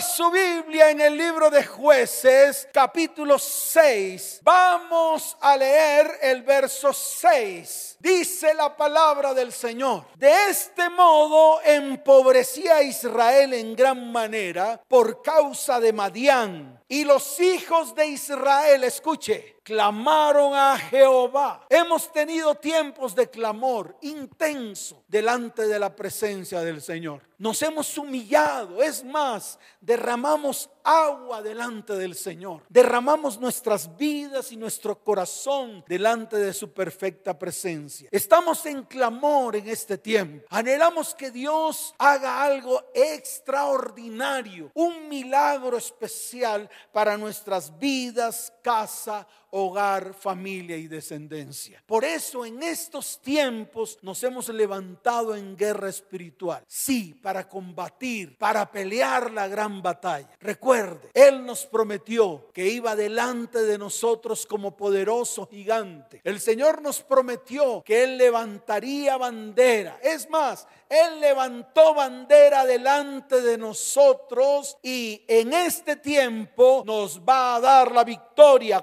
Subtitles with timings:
[0.00, 4.40] Su Biblia en el libro de jueces, capítulo 6.
[4.42, 7.98] Vamos a leer el verso 6.
[8.00, 10.06] Dice la palabra del Señor.
[10.16, 16.82] De este modo empobrecía a Israel en gran manera por causa de Madián.
[16.88, 21.66] Y los hijos de Israel, escuche, clamaron a Jehová.
[21.68, 27.22] Hemos tenido tiempos de clamor intenso delante de la presencia del Señor.
[27.38, 32.62] Nos hemos humillado, es más, derramamos agua delante del Señor.
[32.68, 38.08] Derramamos nuestras vidas y nuestro corazón delante de su perfecta presencia.
[38.12, 40.46] Estamos en clamor en este tiempo.
[40.50, 49.26] Anhelamos que Dios haga algo extraordinario, un milagro especial para nuestras vidas, casa,
[49.56, 51.80] hogar, familia y descendencia.
[51.86, 56.64] Por eso en estos tiempos nos hemos levantado en guerra espiritual.
[56.66, 60.28] Sí, para combatir, para pelear la gran batalla.
[60.40, 66.20] Recuerde, Él nos prometió que iba delante de nosotros como poderoso gigante.
[66.24, 70.00] El Señor nos prometió que Él levantaría bandera.
[70.02, 77.60] Es más, Él levantó bandera delante de nosotros y en este tiempo nos va a
[77.60, 78.80] dar la victoria.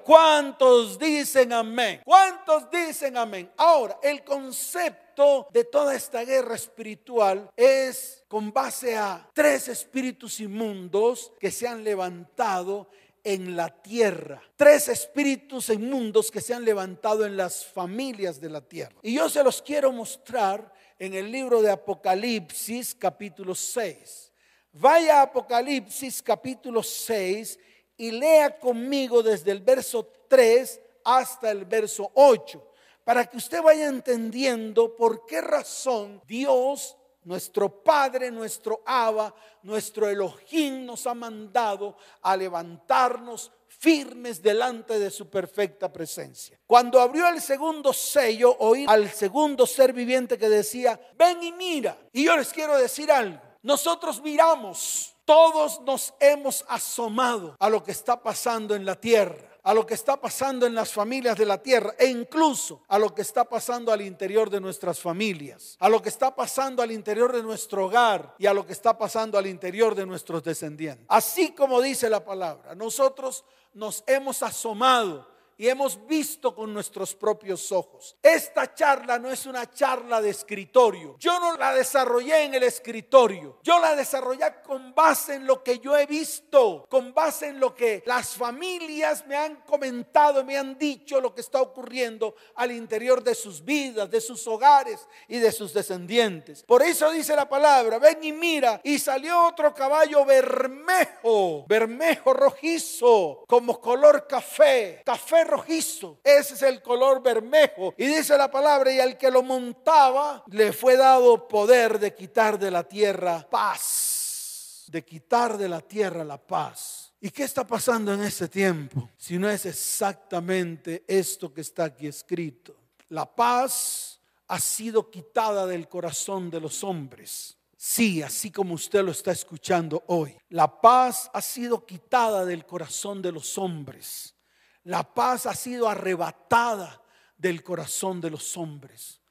[0.62, 2.02] ¿Cuántos dicen amén?
[2.06, 3.52] ¿Cuántos dicen amén?
[3.58, 11.34] Ahora, el concepto de toda esta guerra espiritual es con base a tres espíritus inmundos
[11.40, 12.90] que se han levantado
[13.24, 14.40] en la tierra.
[14.56, 18.94] Tres espíritus inmundos que se han levantado en las familias de la tierra.
[19.02, 24.32] Y yo se los quiero mostrar en el libro de Apocalipsis capítulo 6.
[24.74, 27.58] Vaya a Apocalipsis capítulo 6
[27.98, 32.66] y lea conmigo desde el verso 3 hasta el verso 8,
[33.04, 40.86] para que usted vaya entendiendo por qué razón Dios, nuestro Padre, nuestro Abba, nuestro Elohim
[40.86, 46.58] nos ha mandado a levantarnos firmes delante de su perfecta presencia.
[46.66, 51.98] Cuando abrió el segundo sello, oí al segundo ser viviente que decía, ven y mira.
[52.14, 57.92] Y yo les quiero decir algo, nosotros miramos, todos nos hemos asomado a lo que
[57.92, 61.58] está pasando en la tierra a lo que está pasando en las familias de la
[61.58, 66.02] tierra e incluso a lo que está pasando al interior de nuestras familias, a lo
[66.02, 69.48] que está pasando al interior de nuestro hogar y a lo que está pasando al
[69.48, 71.06] interior de nuestros descendientes.
[71.08, 75.31] Así como dice la palabra, nosotros nos hemos asomado
[75.62, 78.18] y hemos visto con nuestros propios ojos.
[78.24, 81.18] Esta charla no es una charla de escritorio.
[81.20, 83.60] Yo no la desarrollé en el escritorio.
[83.62, 87.76] Yo la desarrollé con base en lo que yo he visto, con base en lo
[87.76, 93.24] que las familias me han comentado, me han dicho lo que está ocurriendo al interior
[93.24, 96.64] de sus vidas, de sus hogares y de sus descendientes.
[96.64, 103.44] Por eso dice la palabra, ven y mira, y salió otro caballo bermejo, bermejo rojizo,
[103.48, 106.20] como color café, café rojizo.
[106.24, 107.94] Ese es el color bermejo.
[107.98, 112.58] Y dice la palabra, y al que lo montaba le fue dado poder de quitar
[112.58, 114.86] de la tierra paz.
[114.88, 117.14] De quitar de la tierra la paz.
[117.20, 119.10] ¿Y qué está pasando en este tiempo?
[119.16, 122.76] Si no es exactamente esto que está aquí escrito.
[123.10, 127.58] La paz ha sido quitada del corazón de los hombres.
[127.78, 130.36] Sí, así como usted lo está escuchando hoy.
[130.50, 134.36] La paz ha sido quitada del corazón de los hombres.
[134.84, 137.02] La paz ha sido arrebatada
[137.38, 139.22] del corazón de los hombres.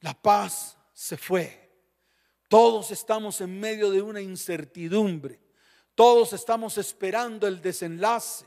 [0.00, 1.64] La paz se fue.
[2.48, 5.40] Todos estamos en medio de una incertidumbre.
[5.94, 8.46] Todos estamos esperando el desenlace.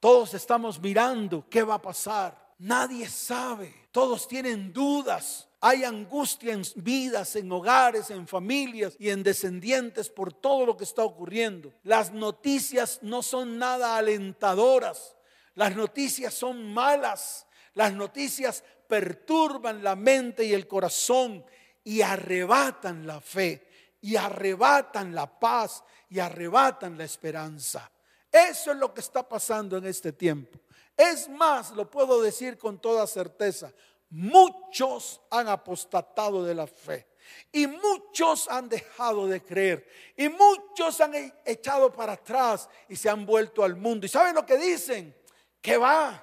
[0.00, 2.54] Todos estamos mirando qué va a pasar.
[2.58, 3.88] Nadie sabe.
[3.90, 5.48] Todos tienen dudas.
[5.60, 10.84] Hay angustia en vidas, en hogares, en familias y en descendientes por todo lo que
[10.84, 11.72] está ocurriendo.
[11.82, 15.16] Las noticias no son nada alentadoras.
[15.54, 17.46] Las noticias son malas.
[17.74, 21.44] Las noticias perturban la mente y el corazón
[21.82, 23.68] y arrebatan la fe
[24.00, 27.90] y arrebatan la paz y arrebatan la esperanza.
[28.30, 30.58] Eso es lo que está pasando en este tiempo.
[30.96, 33.72] Es más, lo puedo decir con toda certeza,
[34.10, 37.08] muchos han apostatado de la fe.
[37.50, 39.88] Y muchos han dejado de creer.
[40.16, 41.14] Y muchos han
[41.44, 44.04] echado para atrás y se han vuelto al mundo.
[44.04, 45.16] ¿Y saben lo que dicen?
[45.64, 46.22] ¿Qué va?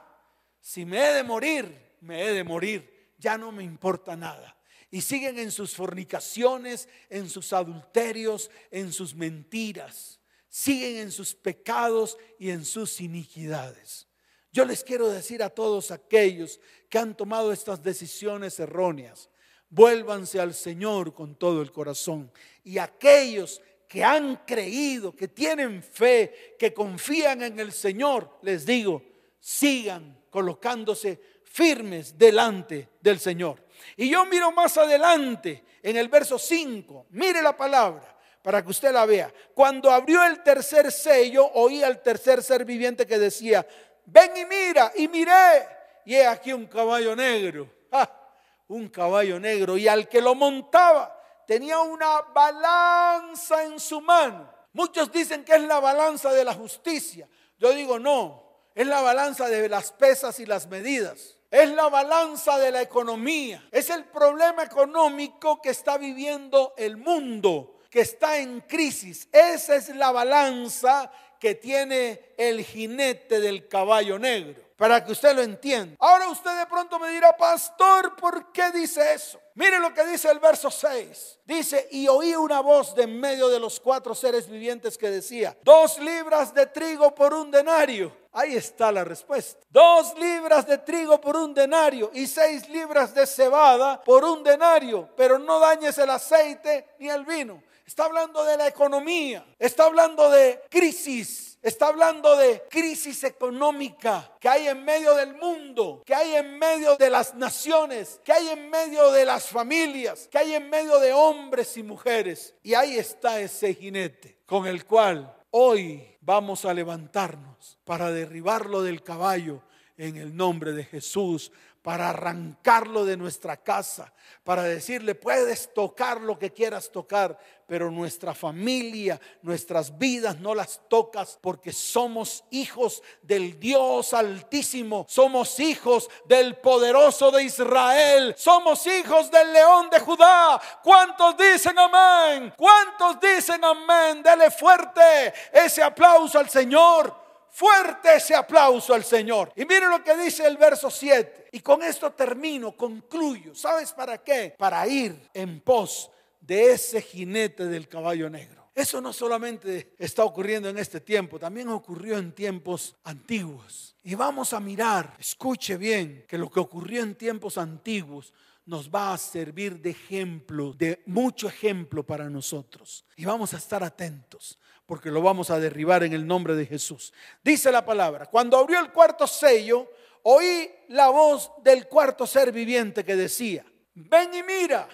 [0.59, 3.15] Si me he de morir, me he de morir.
[3.17, 4.55] Ya no me importa nada.
[4.91, 10.19] Y siguen en sus fornicaciones, en sus adulterios, en sus mentiras.
[10.47, 14.05] Siguen en sus pecados y en sus iniquidades.
[14.51, 19.31] Yo les quiero decir a todos aquellos que han tomado estas decisiones erróneas,
[19.71, 22.31] vuélvanse al Señor con todo el corazón.
[22.63, 29.01] Y aquellos que han creído, que tienen fe, que confían en el Señor, les digo,
[29.41, 33.65] sigan colocándose firmes delante del Señor.
[33.97, 38.91] Y yo miro más adelante en el verso 5, mire la palabra para que usted
[38.91, 39.33] la vea.
[39.53, 43.67] Cuando abrió el tercer sello, oí al tercer ser viviente que decía,
[44.05, 45.67] ven y mira, y miré,
[46.05, 47.69] y he aquí un caballo negro,
[48.67, 54.51] un caballo negro, y al que lo montaba tenía una balanza en su mano.
[54.73, 57.27] Muchos dicen que es la balanza de la justicia.
[57.59, 61.37] Yo digo, no, es la balanza de las pesas y las medidas.
[61.49, 63.67] Es la balanza de la economía.
[63.71, 69.27] Es el problema económico que está viviendo el mundo, que está en crisis.
[69.31, 75.43] Esa es la balanza que tiene el jinete del caballo negro para que usted lo
[75.43, 75.95] entienda.
[75.99, 79.39] Ahora usted de pronto me dirá, pastor, ¿por qué dice eso?
[79.53, 81.39] Mire lo que dice el verso 6.
[81.45, 85.55] Dice, y oí una voz de en medio de los cuatro seres vivientes que decía,
[85.61, 88.20] dos libras de trigo por un denario.
[88.33, 89.65] Ahí está la respuesta.
[89.69, 95.09] Dos libras de trigo por un denario y seis libras de cebada por un denario,
[95.17, 97.61] pero no dañes el aceite ni el vino.
[97.85, 104.49] Está hablando de la economía, está hablando de crisis Está hablando de crisis económica que
[104.49, 108.67] hay en medio del mundo, que hay en medio de las naciones, que hay en
[108.71, 112.55] medio de las familias, que hay en medio de hombres y mujeres.
[112.63, 119.03] Y ahí está ese jinete con el cual hoy vamos a levantarnos para derribarlo del
[119.03, 119.61] caballo
[119.97, 121.51] en el nombre de Jesús,
[121.81, 124.13] para arrancarlo de nuestra casa,
[124.43, 127.39] para decirle, puedes tocar lo que quieras tocar,
[127.71, 135.57] pero nuestra familia, nuestras vidas no las tocas porque somos hijos del Dios altísimo, somos
[135.61, 140.61] hijos del poderoso de Israel, somos hijos del león de Judá.
[140.83, 142.53] ¿Cuántos dicen amén?
[142.57, 144.21] ¿Cuántos dicen amén?
[144.21, 147.15] Dele fuerte ese aplauso al Señor.
[147.51, 149.49] Fuerte ese aplauso al Señor.
[149.55, 151.47] Y mire lo que dice el verso 7.
[151.53, 153.55] Y con esto termino, concluyo.
[153.55, 154.55] ¿Sabes para qué?
[154.57, 158.69] Para ir en pos de ese jinete del caballo negro.
[158.73, 163.95] Eso no solamente está ocurriendo en este tiempo, también ocurrió en tiempos antiguos.
[164.03, 168.33] Y vamos a mirar, escuche bien, que lo que ocurrió en tiempos antiguos
[168.65, 173.05] nos va a servir de ejemplo, de mucho ejemplo para nosotros.
[173.17, 174.57] Y vamos a estar atentos
[174.91, 177.13] porque lo vamos a derribar en el nombre de Jesús.
[177.41, 179.89] Dice la palabra, cuando abrió el cuarto sello,
[180.23, 184.89] oí la voz del cuarto ser viviente que decía, ven y mira,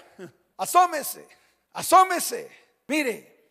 [0.57, 1.27] asómese,
[1.74, 2.50] asómese.
[2.88, 3.50] Mire,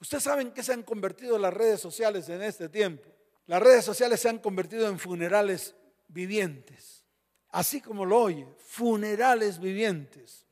[0.00, 3.08] ustedes saben que se han convertido las redes sociales en este tiempo.
[3.46, 5.74] Las redes sociales se han convertido en funerales
[6.08, 7.04] vivientes.
[7.50, 10.44] Así como lo oye, funerales vivientes.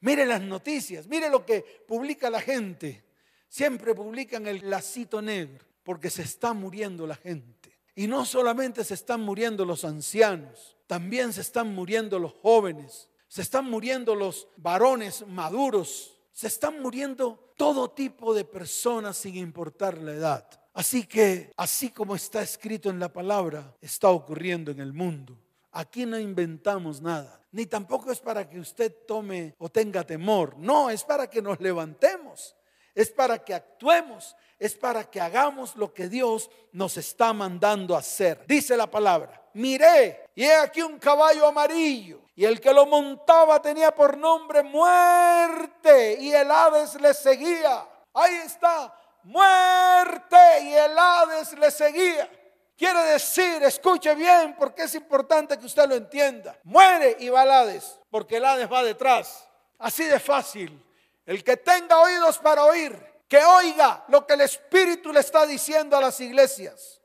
[0.00, 3.04] Mire las noticias, mire lo que publica la gente
[3.52, 7.78] siempre publican el lacito negro, porque se está muriendo la gente.
[7.94, 13.40] Y no solamente se están muriendo los ancianos, también se están muriendo los jóvenes, se
[13.40, 20.12] están muriendo los varones maduros, se están muriendo todo tipo de personas sin importar la
[20.12, 20.46] edad.
[20.74, 25.34] Así que, así como está escrito en la palabra, está ocurriendo en el mundo.
[25.70, 30.90] Aquí no inventamos nada, ni tampoco es para que usted tome o tenga temor, no,
[30.90, 32.54] es para que nos levantemos
[32.94, 38.44] es para que actuemos, es para que hagamos lo que Dios nos está mandando hacer.
[38.46, 43.60] Dice la palabra, miré y he aquí un caballo amarillo y el que lo montaba
[43.60, 47.86] tenía por nombre muerte y el Hades le seguía.
[48.14, 48.94] Ahí está,
[49.24, 52.30] muerte y el Hades le seguía.
[52.76, 56.58] Quiere decir, escuche bien porque es importante que usted lo entienda.
[56.64, 59.48] Muere y va al Hades, porque el Hades va detrás.
[59.78, 60.84] Así de fácil.
[61.26, 65.96] El que tenga oídos para oír, que oiga lo que el Espíritu le está diciendo
[65.96, 67.01] a las iglesias.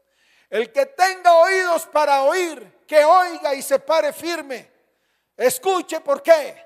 [0.50, 4.72] El que tenga oídos para oír, que oiga y se pare firme.
[5.36, 6.66] Escuche por qué.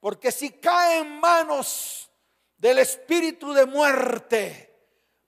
[0.00, 2.10] Porque si cae en manos
[2.56, 4.74] del espíritu de muerte,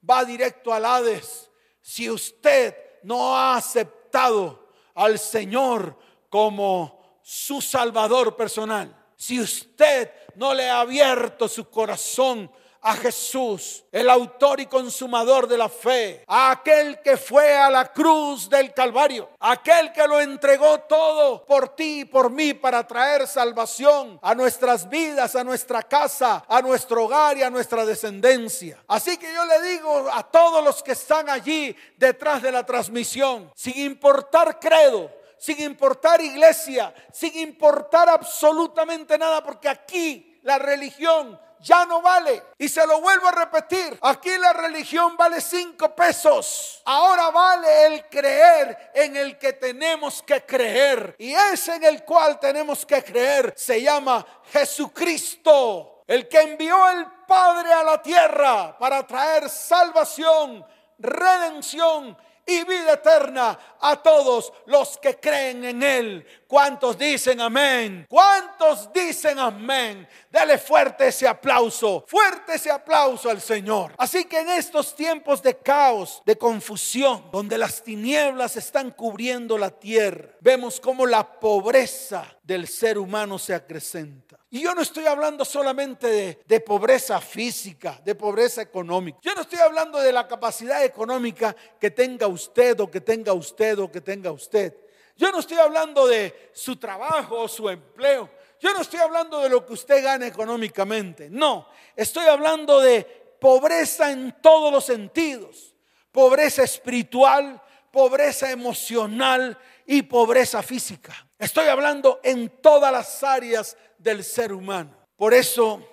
[0.09, 1.51] va directo al Hades.
[1.81, 5.97] Si usted no ha aceptado al Señor
[6.29, 8.97] como su Salvador personal.
[9.17, 12.51] Si usted no le ha abierto su corazón
[12.83, 17.93] a Jesús, el autor y consumador de la fe, a aquel que fue a la
[17.93, 23.27] cruz del Calvario, aquel que lo entregó todo por ti y por mí para traer
[23.27, 28.83] salvación a nuestras vidas, a nuestra casa, a nuestro hogar y a nuestra descendencia.
[28.89, 33.51] Así que yo le digo a todos los que están allí detrás de la transmisión,
[33.55, 41.85] sin importar credo, sin importar iglesia, sin importar absolutamente nada, porque aquí la religión ya
[41.85, 42.43] no vale.
[42.59, 46.83] Y se lo vuelvo a repetir, aquí la religión vale cinco pesos.
[46.85, 51.15] Ahora vale el creer en el que tenemos que creer.
[51.19, 57.07] Y ese en el cual tenemos que creer se llama Jesucristo, el que envió el
[57.27, 60.67] Padre a la tierra para traer salvación,
[60.99, 62.17] redención
[62.51, 66.27] y vida eterna a todos los que creen en Él.
[66.47, 68.07] ¿Cuántos dicen amén?
[68.09, 70.09] ¿Cuántos dicen amén?
[70.31, 73.95] Dele fuerte ese aplauso, fuerte ese aplauso al Señor.
[73.97, 79.71] Así que en estos tiempos de caos, de confusión, donde las tinieblas están cubriendo la
[79.71, 84.37] tierra, vemos cómo la pobreza del ser humano se acrecenta.
[84.51, 89.21] Y yo no estoy hablando solamente de, pobreza física, de pobreza económica.
[89.23, 93.79] Yo no estoy hablando de la capacidad económica que tenga usted o que tenga usted
[93.79, 94.75] o que tenga usted.
[95.17, 98.29] Yo no estoy hablando de su trabajo o su empleo.
[98.59, 101.31] Yo no estoy hablando de lo que usted gana económicamente.
[101.31, 103.05] No, estoy hablando de
[103.39, 105.73] pobreza en todos los sentidos.
[106.11, 109.57] Pobreza espiritual, pobreza emocional
[109.93, 111.13] y pobreza física.
[111.37, 114.97] Estoy hablando en todas las áreas del ser humano.
[115.17, 115.85] Por eso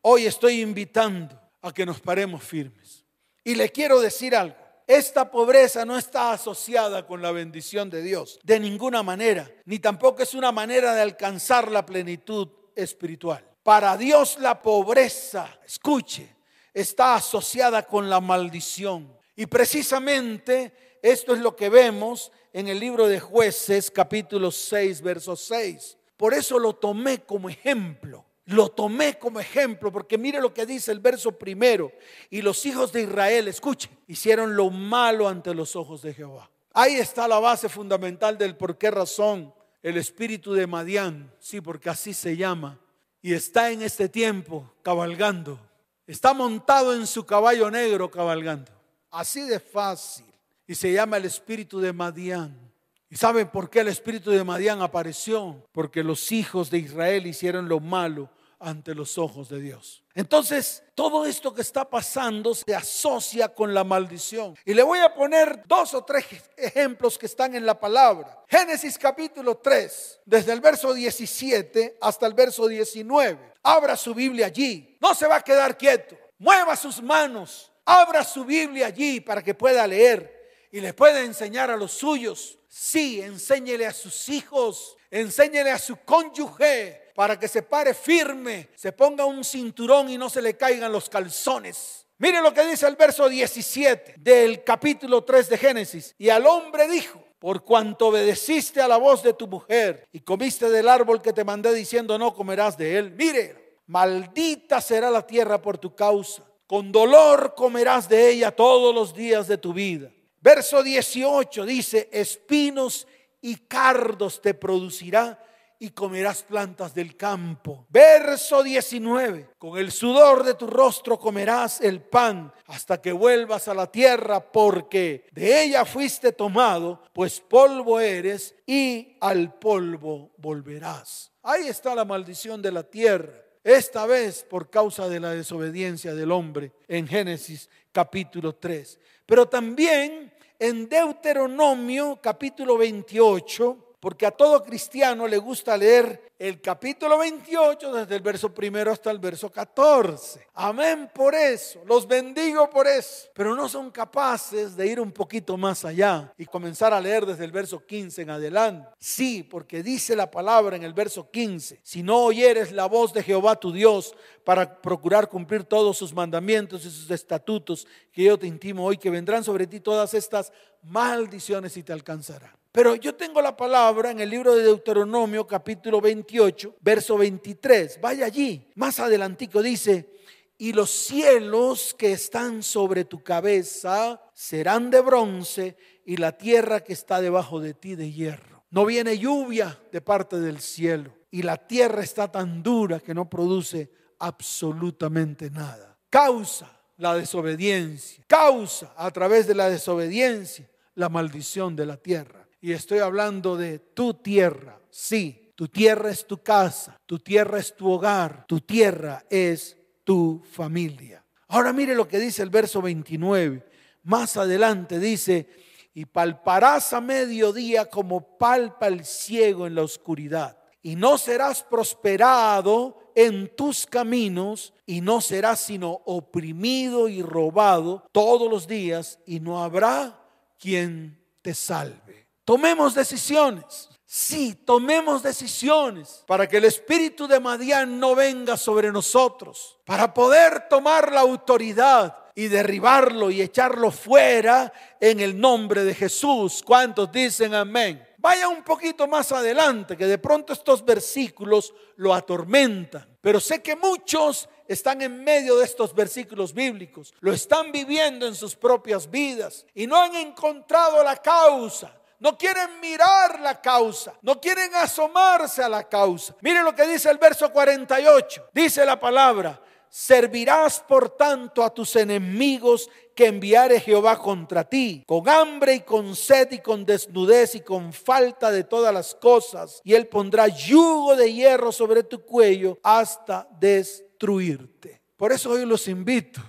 [0.00, 3.04] hoy estoy invitando a que nos paremos firmes.
[3.44, 4.56] Y le quiero decir algo.
[4.88, 10.24] Esta pobreza no está asociada con la bendición de Dios de ninguna manera, ni tampoco
[10.24, 13.48] es una manera de alcanzar la plenitud espiritual.
[13.62, 16.34] Para Dios la pobreza, escuche,
[16.74, 19.16] está asociada con la maldición.
[19.36, 25.36] Y precisamente esto es lo que vemos en el libro de jueces capítulo 6, verso
[25.36, 25.98] 6.
[26.16, 28.24] Por eso lo tomé como ejemplo.
[28.46, 31.92] Lo tomé como ejemplo porque mire lo que dice el verso primero.
[32.30, 36.50] Y los hijos de Israel, escuchen, hicieron lo malo ante los ojos de Jehová.
[36.72, 41.90] Ahí está la base fundamental del por qué razón el espíritu de Madián, sí, porque
[41.90, 42.80] así se llama,
[43.20, 45.60] y está en este tiempo cabalgando.
[46.06, 48.72] Está montado en su caballo negro cabalgando.
[49.10, 50.24] Así de fácil.
[50.66, 52.66] Y se llama el espíritu de Madián.
[53.08, 55.64] ¿Y saben por qué el espíritu de Madián apareció?
[55.72, 60.02] Porque los hijos de Israel hicieron lo malo ante los ojos de Dios.
[60.14, 64.56] Entonces, todo esto que está pasando se asocia con la maldición.
[64.64, 66.24] Y le voy a poner dos o tres
[66.56, 68.42] ejemplos que están en la palabra.
[68.48, 73.52] Génesis capítulo 3, desde el verso 17 hasta el verso 19.
[73.62, 74.96] Abra su Biblia allí.
[75.00, 76.16] No se va a quedar quieto.
[76.38, 77.70] Mueva sus manos.
[77.84, 80.35] Abra su Biblia allí para que pueda leer
[80.72, 85.96] y le pueda enseñar a los suyos Sí, enséñele a sus hijos, enséñele a su
[86.04, 90.92] cónyuge para que se pare firme, se ponga un cinturón y no se le caigan
[90.92, 92.06] los calzones.
[92.18, 96.14] Mire lo que dice el verso 17 del capítulo 3 de Génesis.
[96.18, 100.68] Y al hombre dijo, por cuanto obedeciste a la voz de tu mujer y comiste
[100.68, 105.62] del árbol que te mandé diciendo no comerás de él, mire, maldita será la tierra
[105.62, 106.42] por tu causa.
[106.66, 110.10] Con dolor comerás de ella todos los días de tu vida.
[110.46, 113.08] Verso 18 dice, espinos
[113.40, 115.44] y cardos te producirá
[115.80, 117.84] y comerás plantas del campo.
[117.88, 123.74] Verso 19, con el sudor de tu rostro comerás el pan hasta que vuelvas a
[123.74, 131.32] la tierra, porque de ella fuiste tomado, pues polvo eres y al polvo volverás.
[131.42, 133.32] Ahí está la maldición de la tierra.
[133.64, 139.00] Esta vez por causa de la desobediencia del hombre en Génesis capítulo 3.
[139.26, 147.18] Pero también en Deuteronomio capítulo 28, porque a todo cristiano le gusta leer el capítulo
[147.18, 150.46] 28 desde el verso primero hasta el verso 14.
[150.54, 155.56] Amén por eso, los bendigo por eso, pero no son capaces de ir un poquito
[155.56, 158.88] más allá y comenzar a leer desde el verso 15 en adelante.
[159.00, 163.24] Sí, porque dice la palabra en el verso 15, si no oyeres la voz de
[163.24, 168.46] Jehová tu Dios para procurar cumplir todos sus mandamientos y sus estatutos que yo te
[168.46, 170.52] intimo hoy, que vendrán sobre ti todas estas
[170.84, 172.56] maldiciones y te alcanzarán.
[172.76, 177.98] Pero yo tengo la palabra en el libro de Deuteronomio capítulo 28, verso 23.
[178.02, 178.68] Vaya allí.
[178.74, 180.10] Más adelantico dice,
[180.58, 186.92] y los cielos que están sobre tu cabeza serán de bronce y la tierra que
[186.92, 188.62] está debajo de ti de hierro.
[188.68, 193.26] No viene lluvia de parte del cielo y la tierra está tan dura que no
[193.30, 195.96] produce absolutamente nada.
[196.10, 202.45] Causa la desobediencia, causa a través de la desobediencia la maldición de la tierra.
[202.66, 204.80] Y estoy hablando de tu tierra.
[204.90, 210.42] Sí, tu tierra es tu casa, tu tierra es tu hogar, tu tierra es tu
[210.50, 211.24] familia.
[211.46, 213.64] Ahora mire lo que dice el verso 29.
[214.02, 215.48] Más adelante dice,
[215.94, 223.12] y palparás a mediodía como palpa el ciego en la oscuridad y no serás prosperado
[223.14, 229.62] en tus caminos y no serás sino oprimido y robado todos los días y no
[229.62, 230.20] habrá
[230.58, 232.25] quien te salve.
[232.46, 233.88] Tomemos decisiones.
[234.06, 240.68] Sí, tomemos decisiones para que el espíritu de Madián no venga sobre nosotros, para poder
[240.68, 246.62] tomar la autoridad y derribarlo y echarlo fuera en el nombre de Jesús.
[246.64, 248.06] ¿Cuántos dicen amén?
[248.18, 253.18] Vaya un poquito más adelante, que de pronto estos versículos lo atormentan.
[253.20, 258.36] Pero sé que muchos están en medio de estos versículos bíblicos, lo están viviendo en
[258.36, 261.95] sus propias vidas y no han encontrado la causa.
[262.18, 266.34] No quieren mirar la causa, no quieren asomarse a la causa.
[266.40, 268.48] Mire lo que dice el verso 48.
[268.54, 275.28] Dice la palabra, servirás por tanto a tus enemigos que enviare Jehová contra ti, con
[275.28, 279.94] hambre y con sed y con desnudez y con falta de todas las cosas, y
[279.94, 285.00] él pondrá yugo de hierro sobre tu cuello hasta destruirte.
[285.16, 286.42] Por eso hoy los invito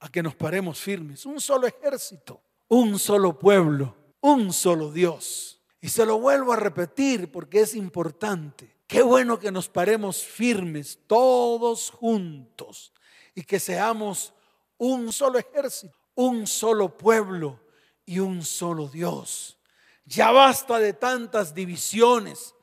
[0.00, 3.94] a que nos paremos firmes, un solo ejército, un solo pueblo,
[4.26, 5.60] un solo Dios.
[5.80, 8.76] Y se lo vuelvo a repetir porque es importante.
[8.88, 12.92] Qué bueno que nos paremos firmes todos juntos
[13.34, 14.34] y que seamos
[14.78, 17.60] un solo ejército, un solo pueblo
[18.04, 19.58] y un solo Dios.
[20.04, 22.54] Ya basta de tantas divisiones,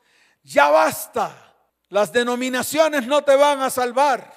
[0.42, 1.56] ya basta.
[1.88, 4.32] Las denominaciones no te van a salvar.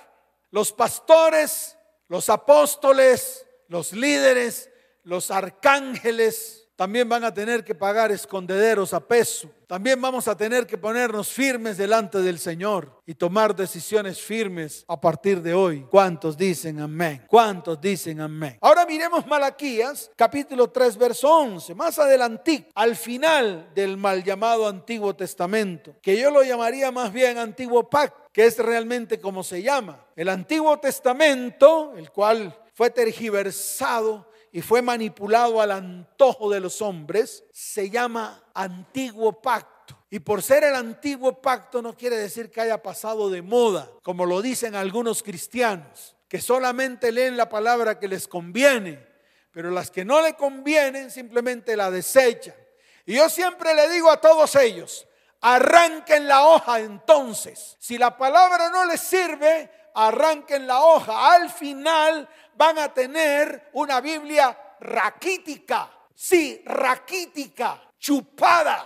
[0.52, 4.70] Los pastores, los apóstoles, los líderes,
[5.04, 9.50] los arcángeles, también van a tener que pagar escondederos a peso.
[9.66, 15.02] También vamos a tener que ponernos firmes delante del Señor y tomar decisiones firmes a
[15.02, 15.88] partir de hoy.
[15.90, 17.26] ¿Cuántos dicen amén?
[17.28, 18.60] ¿Cuántos dicen amén?
[18.62, 21.74] Ahora miremos Malaquías, capítulo 3, verso 11.
[21.74, 27.40] Más adelante, al final del mal llamado Antiguo Testamento, que yo lo llamaría más bien
[27.40, 30.06] Antiguo Pacto, que es realmente como se llama.
[30.16, 37.44] El Antiguo Testamento, el cual fue tergiversado y fue manipulado al antojo de los hombres,
[37.52, 39.98] se llama antiguo pacto.
[40.10, 44.26] Y por ser el antiguo pacto no quiere decir que haya pasado de moda, como
[44.26, 49.06] lo dicen algunos cristianos, que solamente leen la palabra que les conviene,
[49.52, 52.56] pero las que no le convienen simplemente la desechan.
[53.06, 55.08] Y yo siempre le digo a todos ellos,
[55.42, 57.76] arranquen la hoja entonces.
[57.80, 61.34] Si la palabra no les sirve, arranquen la hoja.
[61.34, 65.92] Al final van a tener una Biblia raquítica.
[66.14, 68.86] Sí, raquítica, chupada,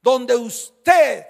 [0.00, 1.26] donde usted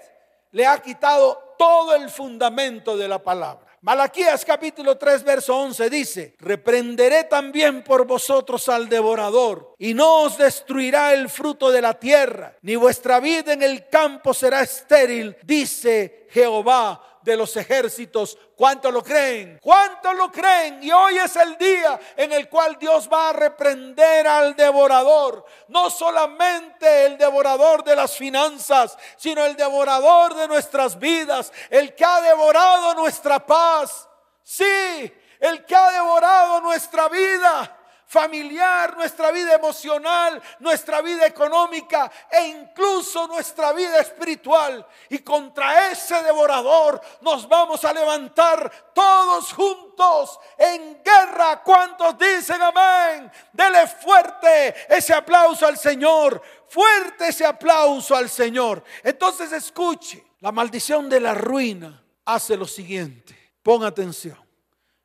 [0.51, 3.67] le ha quitado todo el fundamento de la palabra.
[3.81, 10.37] Malaquías capítulo 3 verso 11 dice, reprenderé también por vosotros al devorador y no os
[10.37, 16.27] destruirá el fruto de la tierra, ni vuestra vida en el campo será estéril, dice
[16.29, 18.37] Jehová de los ejércitos.
[18.55, 19.59] ¿Cuánto lo creen?
[19.61, 20.81] ¿Cuánto lo creen?
[20.83, 25.45] Y hoy es el día en el cual Dios va a reprender al devorador.
[25.67, 31.51] No solamente el devorador de las finanzas, sino el devorador de nuestras vidas.
[31.69, 34.07] El que ha devorado nuestra paz.
[34.43, 37.77] Sí, el que ha devorado nuestra vida
[38.11, 44.85] familiar, nuestra vida emocional, nuestra vida económica e incluso nuestra vida espiritual.
[45.07, 51.63] Y contra ese devorador nos vamos a levantar todos juntos en guerra.
[51.63, 53.31] ¿Cuántos dicen amén?
[53.53, 56.41] Dele fuerte ese aplauso al Señor.
[56.67, 58.83] Fuerte ese aplauso al Señor.
[59.03, 63.53] Entonces escuche, la maldición de la ruina hace lo siguiente.
[63.63, 64.37] Ponga atención.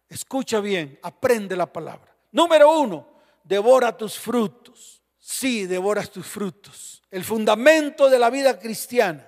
[0.08, 2.15] Escucha bien, aprende la palabra.
[2.36, 3.08] Número uno,
[3.42, 5.02] devora tus frutos.
[5.18, 7.02] Sí, devoras tus frutos.
[7.10, 9.26] El fundamento de la vida cristiana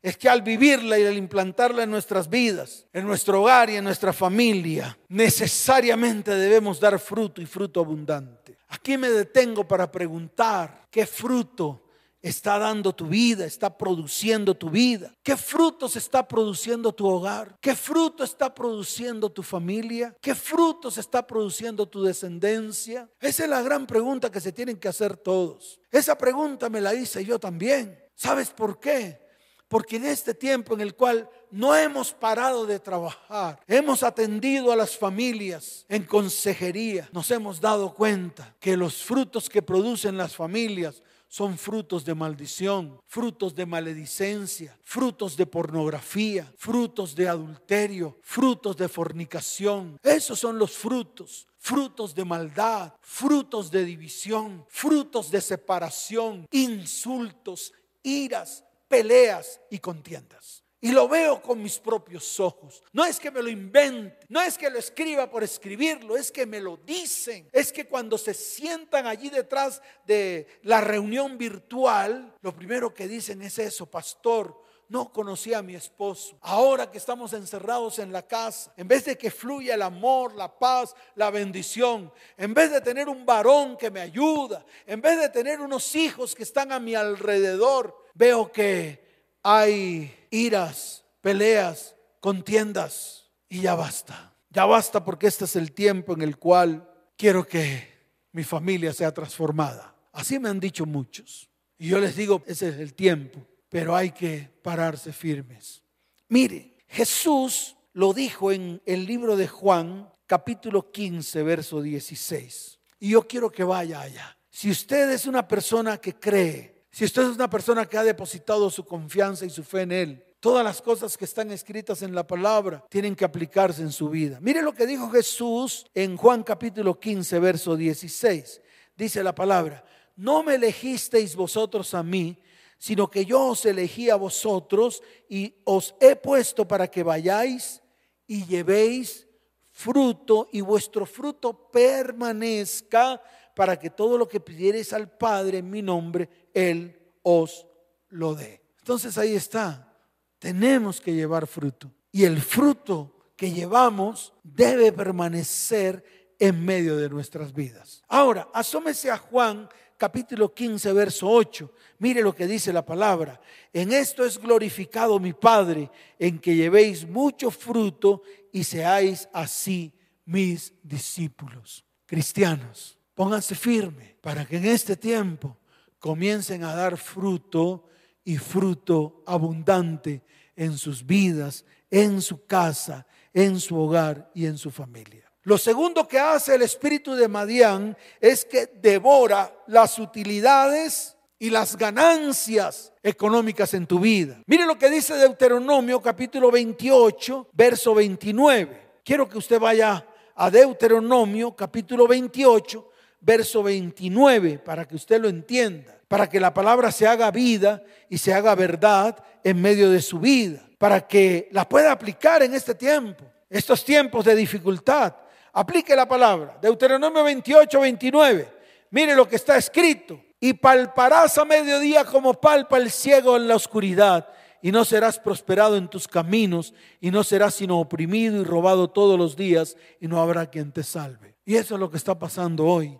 [0.00, 3.84] es que al vivirla y al implantarla en nuestras vidas, en nuestro hogar y en
[3.84, 8.56] nuestra familia, necesariamente debemos dar fruto y fruto abundante.
[8.68, 11.87] Aquí me detengo para preguntar qué fruto
[12.20, 15.14] está dando tu vida, está produciendo tu vida?
[15.22, 17.56] ¿Qué frutos está produciendo tu hogar?
[17.60, 20.16] ¿Qué fruto está produciendo tu familia?
[20.20, 23.08] ¿Qué frutos está produciendo tu descendencia?
[23.20, 25.80] Esa es la gran pregunta que se tienen que hacer todos.
[25.90, 27.98] Esa pregunta me la hice yo también.
[28.14, 29.20] ¿Sabes por qué?
[29.68, 34.76] Porque en este tiempo en el cual no hemos parado de trabajar, hemos atendido a
[34.76, 41.02] las familias en consejería, nos hemos dado cuenta que los frutos que producen las familias
[41.28, 48.88] son frutos de maldición, frutos de maledicencia, frutos de pornografía, frutos de adulterio, frutos de
[48.88, 49.98] fornicación.
[50.02, 58.64] Esos son los frutos frutos de maldad, frutos de división, frutos de separación, insultos, iras,
[58.88, 60.64] peleas y contiendas.
[60.80, 62.84] Y lo veo con mis propios ojos.
[62.92, 66.46] No es que me lo invente, no es que lo escriba por escribirlo, es que
[66.46, 67.48] me lo dicen.
[67.52, 73.42] Es que cuando se sientan allí detrás de la reunión virtual, lo primero que dicen
[73.42, 76.38] es eso, pastor, no conocía a mi esposo.
[76.40, 80.58] Ahora que estamos encerrados en la casa, en vez de que fluya el amor, la
[80.58, 85.28] paz, la bendición, en vez de tener un varón que me ayuda, en vez de
[85.28, 89.07] tener unos hijos que están a mi alrededor, veo que
[89.50, 94.34] hay iras, peleas, contiendas y ya basta.
[94.50, 97.88] Ya basta porque este es el tiempo en el cual quiero que
[98.32, 99.94] mi familia sea transformada.
[100.12, 101.48] Así me han dicho muchos.
[101.78, 105.82] Y yo les digo, ese es el tiempo, pero hay que pararse firmes.
[106.28, 112.80] Mire, Jesús lo dijo en el libro de Juan, capítulo 15, verso 16.
[113.00, 114.36] Y yo quiero que vaya allá.
[114.50, 118.70] Si usted es una persona que cree si usted es una persona que ha depositado
[118.70, 122.26] su confianza y su fe en Él, todas las cosas que están escritas en la
[122.26, 124.38] palabra tienen que aplicarse en su vida.
[124.40, 128.60] Mire lo que dijo Jesús en Juan capítulo 15, verso 16.
[128.96, 129.84] Dice la palabra,
[130.16, 132.36] no me elegisteis vosotros a mí,
[132.78, 137.82] sino que yo os elegí a vosotros y os he puesto para que vayáis
[138.26, 139.26] y llevéis
[139.70, 143.20] fruto y vuestro fruto permanezca
[143.54, 147.66] para que todo lo que pidiereis al Padre en mi nombre, Él os
[148.08, 148.62] lo dé.
[148.78, 149.92] Entonces ahí está.
[150.38, 151.90] Tenemos que llevar fruto.
[152.12, 156.04] Y el fruto que llevamos debe permanecer
[156.38, 158.02] en medio de nuestras vidas.
[158.08, 161.72] Ahora, asómese a Juan capítulo 15, verso 8.
[161.98, 163.40] Mire lo que dice la palabra.
[163.72, 169.92] En esto es glorificado mi Padre, en que llevéis mucho fruto y seáis así
[170.24, 171.84] mis discípulos.
[172.06, 175.56] Cristianos, Pónganse firme para que en este tiempo
[175.98, 177.84] comiencen a dar fruto
[178.24, 180.22] y fruto abundante
[180.56, 185.30] en sus vidas, en su casa, en su hogar y en su familia.
[185.42, 191.76] Lo segundo que hace el espíritu de Madián es que devora las utilidades y las
[191.76, 194.42] ganancias económicas en tu vida.
[194.46, 199.00] Mire lo que dice Deuteronomio capítulo 28, verso 29.
[199.04, 205.98] Quiero que usted vaya a Deuteronomio capítulo 28, verso 29, para que usted lo entienda,
[206.08, 210.18] para que la palabra se haga vida y se haga verdad en medio de su
[210.18, 215.14] vida, para que la pueda aplicar en este tiempo, estos tiempos de dificultad.
[215.52, 216.58] Aplique la palabra.
[216.60, 218.48] Deuteronomio 28, 29.
[218.90, 220.20] Mire lo que está escrito.
[220.40, 224.28] Y palparás a mediodía como palpa el ciego en la oscuridad
[224.60, 229.18] y no serás prosperado en tus caminos, y no serás sino oprimido y robado todos
[229.18, 231.36] los días, y no habrá quien te salve.
[231.44, 232.98] Y eso es lo que está pasando hoy.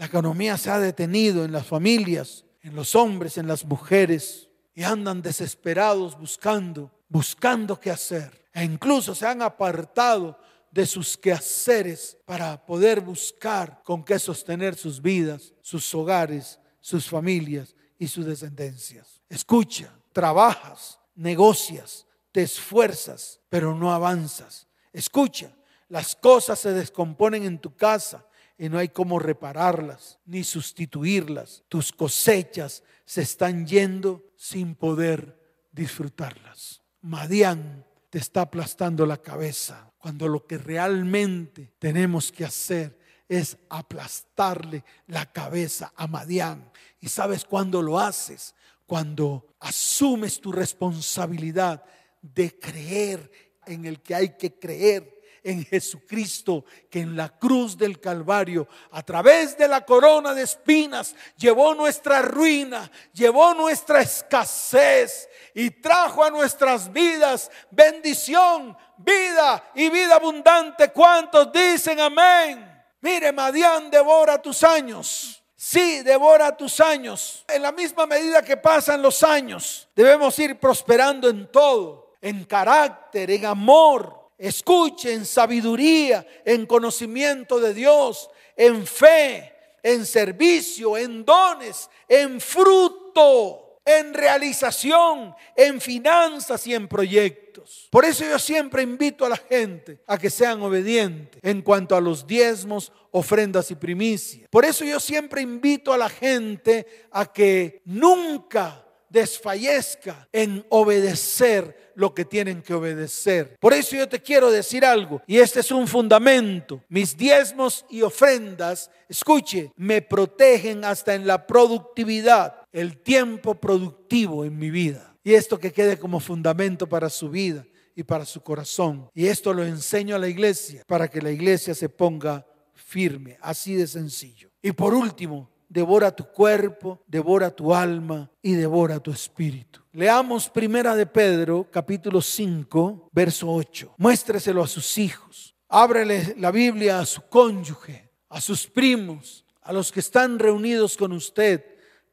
[0.00, 4.82] La economía se ha detenido en las familias, en los hombres, en las mujeres, y
[4.82, 8.48] andan desesperados buscando, buscando qué hacer.
[8.54, 10.38] E incluso se han apartado
[10.70, 17.76] de sus quehaceres para poder buscar con qué sostener sus vidas, sus hogares, sus familias
[17.98, 19.20] y sus descendencias.
[19.28, 24.66] Escucha, trabajas, negocias, te esfuerzas, pero no avanzas.
[24.94, 25.52] Escucha,
[25.90, 28.24] las cosas se descomponen en tu casa,
[28.60, 31.64] y no hay cómo repararlas ni sustituirlas.
[31.66, 35.40] Tus cosechas se están yendo sin poder
[35.72, 36.82] disfrutarlas.
[37.00, 42.98] Madián te está aplastando la cabeza cuando lo que realmente tenemos que hacer
[43.30, 46.70] es aplastarle la cabeza a Madián.
[47.00, 48.54] ¿Y sabes cuándo lo haces?
[48.84, 51.82] Cuando asumes tu responsabilidad
[52.20, 53.30] de creer
[53.64, 59.02] en el que hay que creer en Jesucristo, que en la cruz del Calvario, a
[59.02, 66.30] través de la corona de espinas, llevó nuestra ruina, llevó nuestra escasez y trajo a
[66.30, 70.90] nuestras vidas bendición, vida y vida abundante.
[70.92, 72.70] ¿Cuántos dicen amén?
[73.00, 75.42] Mire, Madián devora tus años.
[75.56, 77.44] Sí, devora tus años.
[77.46, 83.30] En la misma medida que pasan los años, debemos ir prosperando en todo, en carácter,
[83.30, 91.90] en amor, Escuche en sabiduría, en conocimiento de Dios, en fe, en servicio, en dones,
[92.08, 97.88] en fruto, en realización, en finanzas y en proyectos.
[97.90, 102.00] Por eso yo siempre invito a la gente a que sean obedientes en cuanto a
[102.00, 104.48] los diezmos, ofrendas y primicias.
[104.48, 112.14] Por eso yo siempre invito a la gente a que nunca desfallezca en obedecer lo
[112.14, 113.58] que tienen que obedecer.
[113.60, 116.82] Por eso yo te quiero decir algo, y este es un fundamento.
[116.88, 124.56] Mis diezmos y ofrendas, escuche, me protegen hasta en la productividad, el tiempo productivo en
[124.56, 125.14] mi vida.
[125.22, 129.10] Y esto que quede como fundamento para su vida y para su corazón.
[129.14, 133.74] Y esto lo enseño a la iglesia para que la iglesia se ponga firme, así
[133.74, 134.48] de sencillo.
[134.62, 139.80] Y por último, devora tu cuerpo, devora tu alma y devora tu espíritu.
[139.92, 143.94] Leamos primera de Pedro, capítulo 5, verso 8.
[143.96, 145.54] Muéstreselo a sus hijos.
[145.68, 151.12] Ábrele la Biblia a su cónyuge, a sus primos, a los que están reunidos con
[151.12, 151.64] usted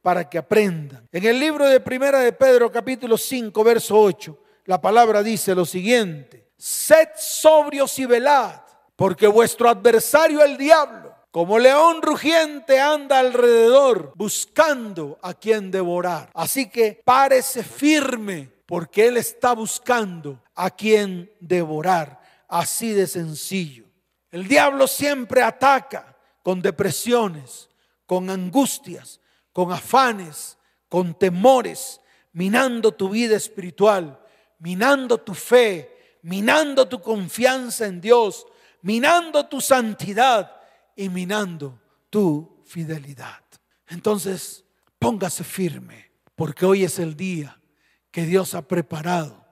[0.04, 1.08] para que aprendan.
[1.12, 5.66] En el libro de Primera de Pedro, capítulo 5, verso 8, la palabra dice lo
[5.66, 8.62] siguiente, sed sobrios y velad,
[8.96, 16.30] porque vuestro adversario el diablo, como león rugiente, anda alrededor buscando a quien devorar.
[16.34, 22.20] Así que párese firme, porque él está buscando a quien devorar.
[22.48, 23.86] Así de sencillo.
[24.32, 27.70] El diablo siempre ataca con depresiones,
[28.06, 29.20] con angustias,
[29.54, 30.58] con afanes,
[30.90, 34.20] con temores, minando tu vida espiritual
[34.60, 38.46] minando tu fe, minando tu confianza en Dios,
[38.82, 40.57] minando tu santidad
[40.98, 41.80] y minando
[42.10, 43.42] tu fidelidad.
[43.88, 44.66] Entonces,
[45.00, 47.62] póngase firme, porque hoy es el día
[48.12, 49.46] que Dios ha preparado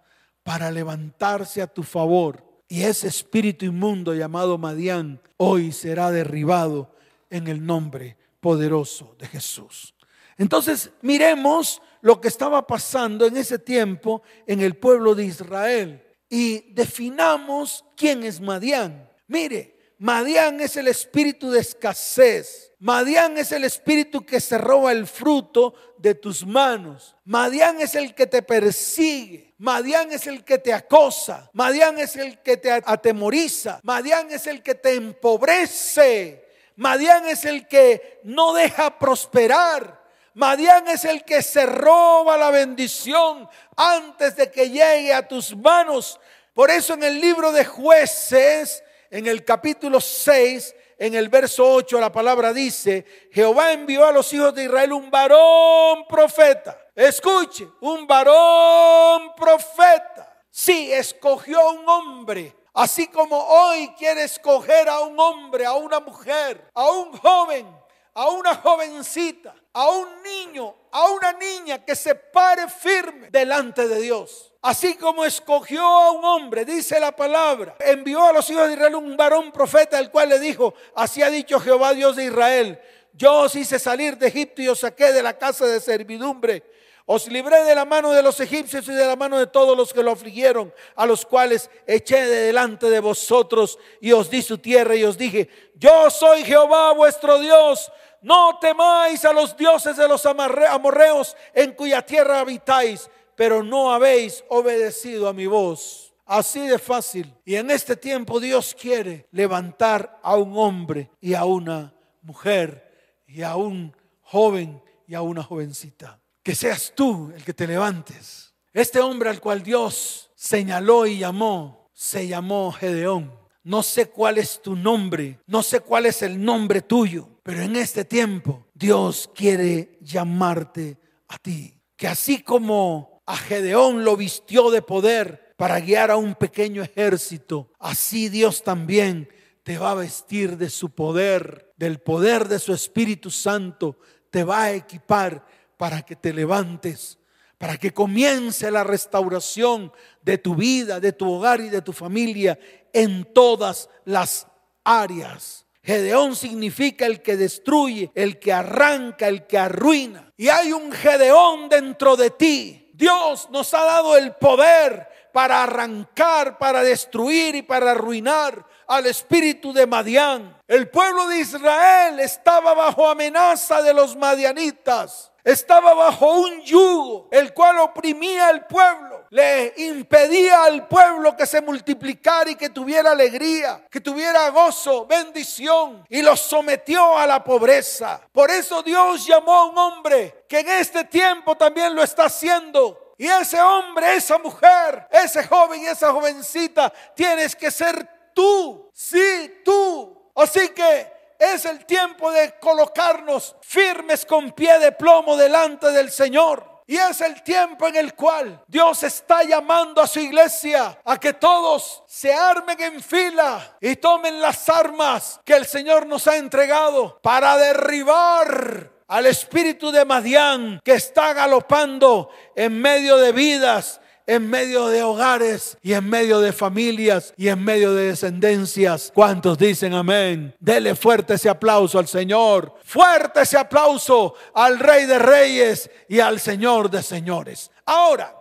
[0.43, 2.43] para levantarse a tu favor.
[2.67, 6.93] Y ese espíritu inmundo llamado Madián hoy será derribado
[7.29, 9.93] en el nombre poderoso de Jesús.
[10.37, 16.73] Entonces, miremos lo que estaba pasando en ese tiempo en el pueblo de Israel y
[16.73, 19.09] definamos quién es Madián.
[19.27, 22.73] Mire, Madián es el espíritu de escasez.
[22.79, 27.15] Madián es el espíritu que se roba el fruto de tus manos.
[27.23, 29.53] Madián es el que te persigue.
[29.57, 31.49] Madián es el que te acosa.
[31.53, 33.79] Madián es el que te atemoriza.
[33.83, 36.45] Madián es el que te empobrece.
[36.75, 40.03] Madián es el que no deja prosperar.
[40.33, 46.19] Madián es el que se roba la bendición antes de que llegue a tus manos.
[46.53, 51.99] Por eso en el libro de jueces, en el capítulo 6, en el verso 8,
[51.99, 56.79] la palabra dice, Jehová envió a los hijos de Israel un varón profeta.
[56.95, 60.41] Escuche, un varón profeta.
[60.49, 62.55] Sí, escogió a un hombre.
[62.73, 67.67] Así como hoy quiere escoger a un hombre, a una mujer, a un joven,
[68.13, 73.99] a una jovencita a un niño, a una niña que se pare firme delante de
[73.99, 74.53] Dios.
[74.65, 78.95] Así como escogió a un hombre, dice la palabra, envió a los hijos de Israel
[78.95, 82.81] un varón profeta, el cual le dijo, así ha dicho Jehová Dios de Israel,
[83.13, 86.63] yo os hice salir de Egipto y os saqué de la casa de servidumbre.
[87.05, 89.93] Os libré de la mano de los egipcios y de la mano de todos los
[89.93, 94.57] que lo afligieron, a los cuales eché de delante de vosotros y os di su
[94.57, 97.91] tierra y os dije, yo soy Jehová vuestro Dios,
[98.23, 104.43] no temáis a los dioses de los amorreos en cuya tierra habitáis, pero no habéis
[104.49, 106.13] obedecido a mi voz.
[106.25, 107.33] Así de fácil.
[107.45, 113.43] Y en este tiempo Dios quiere levantar a un hombre y a una mujer y
[113.43, 116.19] a un joven y a una jovencita.
[116.41, 118.53] Que seas tú el que te levantes.
[118.73, 123.31] Este hombre al cual Dios señaló y llamó, se llamó Gedeón.
[123.63, 127.75] No sé cuál es tu nombre, no sé cuál es el nombre tuyo, pero en
[127.75, 131.79] este tiempo Dios quiere llamarte a ti.
[131.95, 137.71] Que así como a Gedeón lo vistió de poder para guiar a un pequeño ejército,
[137.79, 139.29] así Dios también
[139.63, 143.97] te va a vestir de su poder, del poder de su Espíritu Santo,
[144.29, 145.45] te va a equipar
[145.77, 147.17] para que te levantes,
[147.57, 152.59] para que comience la restauración de tu vida, de tu hogar y de tu familia
[152.93, 154.47] en todas las
[154.83, 155.65] áreas.
[155.81, 160.33] Gedeón significa el que destruye, el que arranca, el que arruina.
[160.35, 162.84] Y hay un Gedeón dentro de ti.
[162.95, 169.73] Dios nos ha dado el poder para arrancar, para destruir y para arruinar al espíritu
[169.73, 170.57] de Madián.
[170.67, 177.53] El pueblo de Israel estaba bajo amenaza de los madianitas estaba bajo un yugo, el
[177.53, 183.85] cual oprimía al pueblo, le impedía al pueblo que se multiplicara y que tuviera alegría,
[183.91, 188.21] que tuviera gozo, bendición, y los sometió a la pobreza.
[188.31, 193.13] Por eso Dios llamó a un hombre que en este tiempo también lo está haciendo.
[193.17, 199.63] Y ese hombre, esa mujer, ese joven y esa jovencita, tienes que ser tú, sí,
[199.65, 200.31] tú.
[200.33, 206.74] Así que es el tiempo de colocarnos firmes con pie de plomo delante del Señor.
[206.87, 211.33] Y es el tiempo en el cual Dios está llamando a su iglesia a que
[211.33, 217.19] todos se armen en fila y tomen las armas que el Señor nos ha entregado
[217.23, 224.87] para derribar al espíritu de Madián que está galopando en medio de vidas en medio
[224.87, 229.11] de hogares y en medio de familias y en medio de descendencias.
[229.13, 230.55] ¿Cuántos dicen amén?
[230.59, 232.75] Dele fuerte ese aplauso al Señor.
[232.83, 237.71] Fuerte ese aplauso al Rey de Reyes y al Señor de Señores.
[237.85, 238.35] Ahora,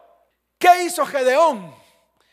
[0.59, 1.75] ¿qué hizo Gedeón?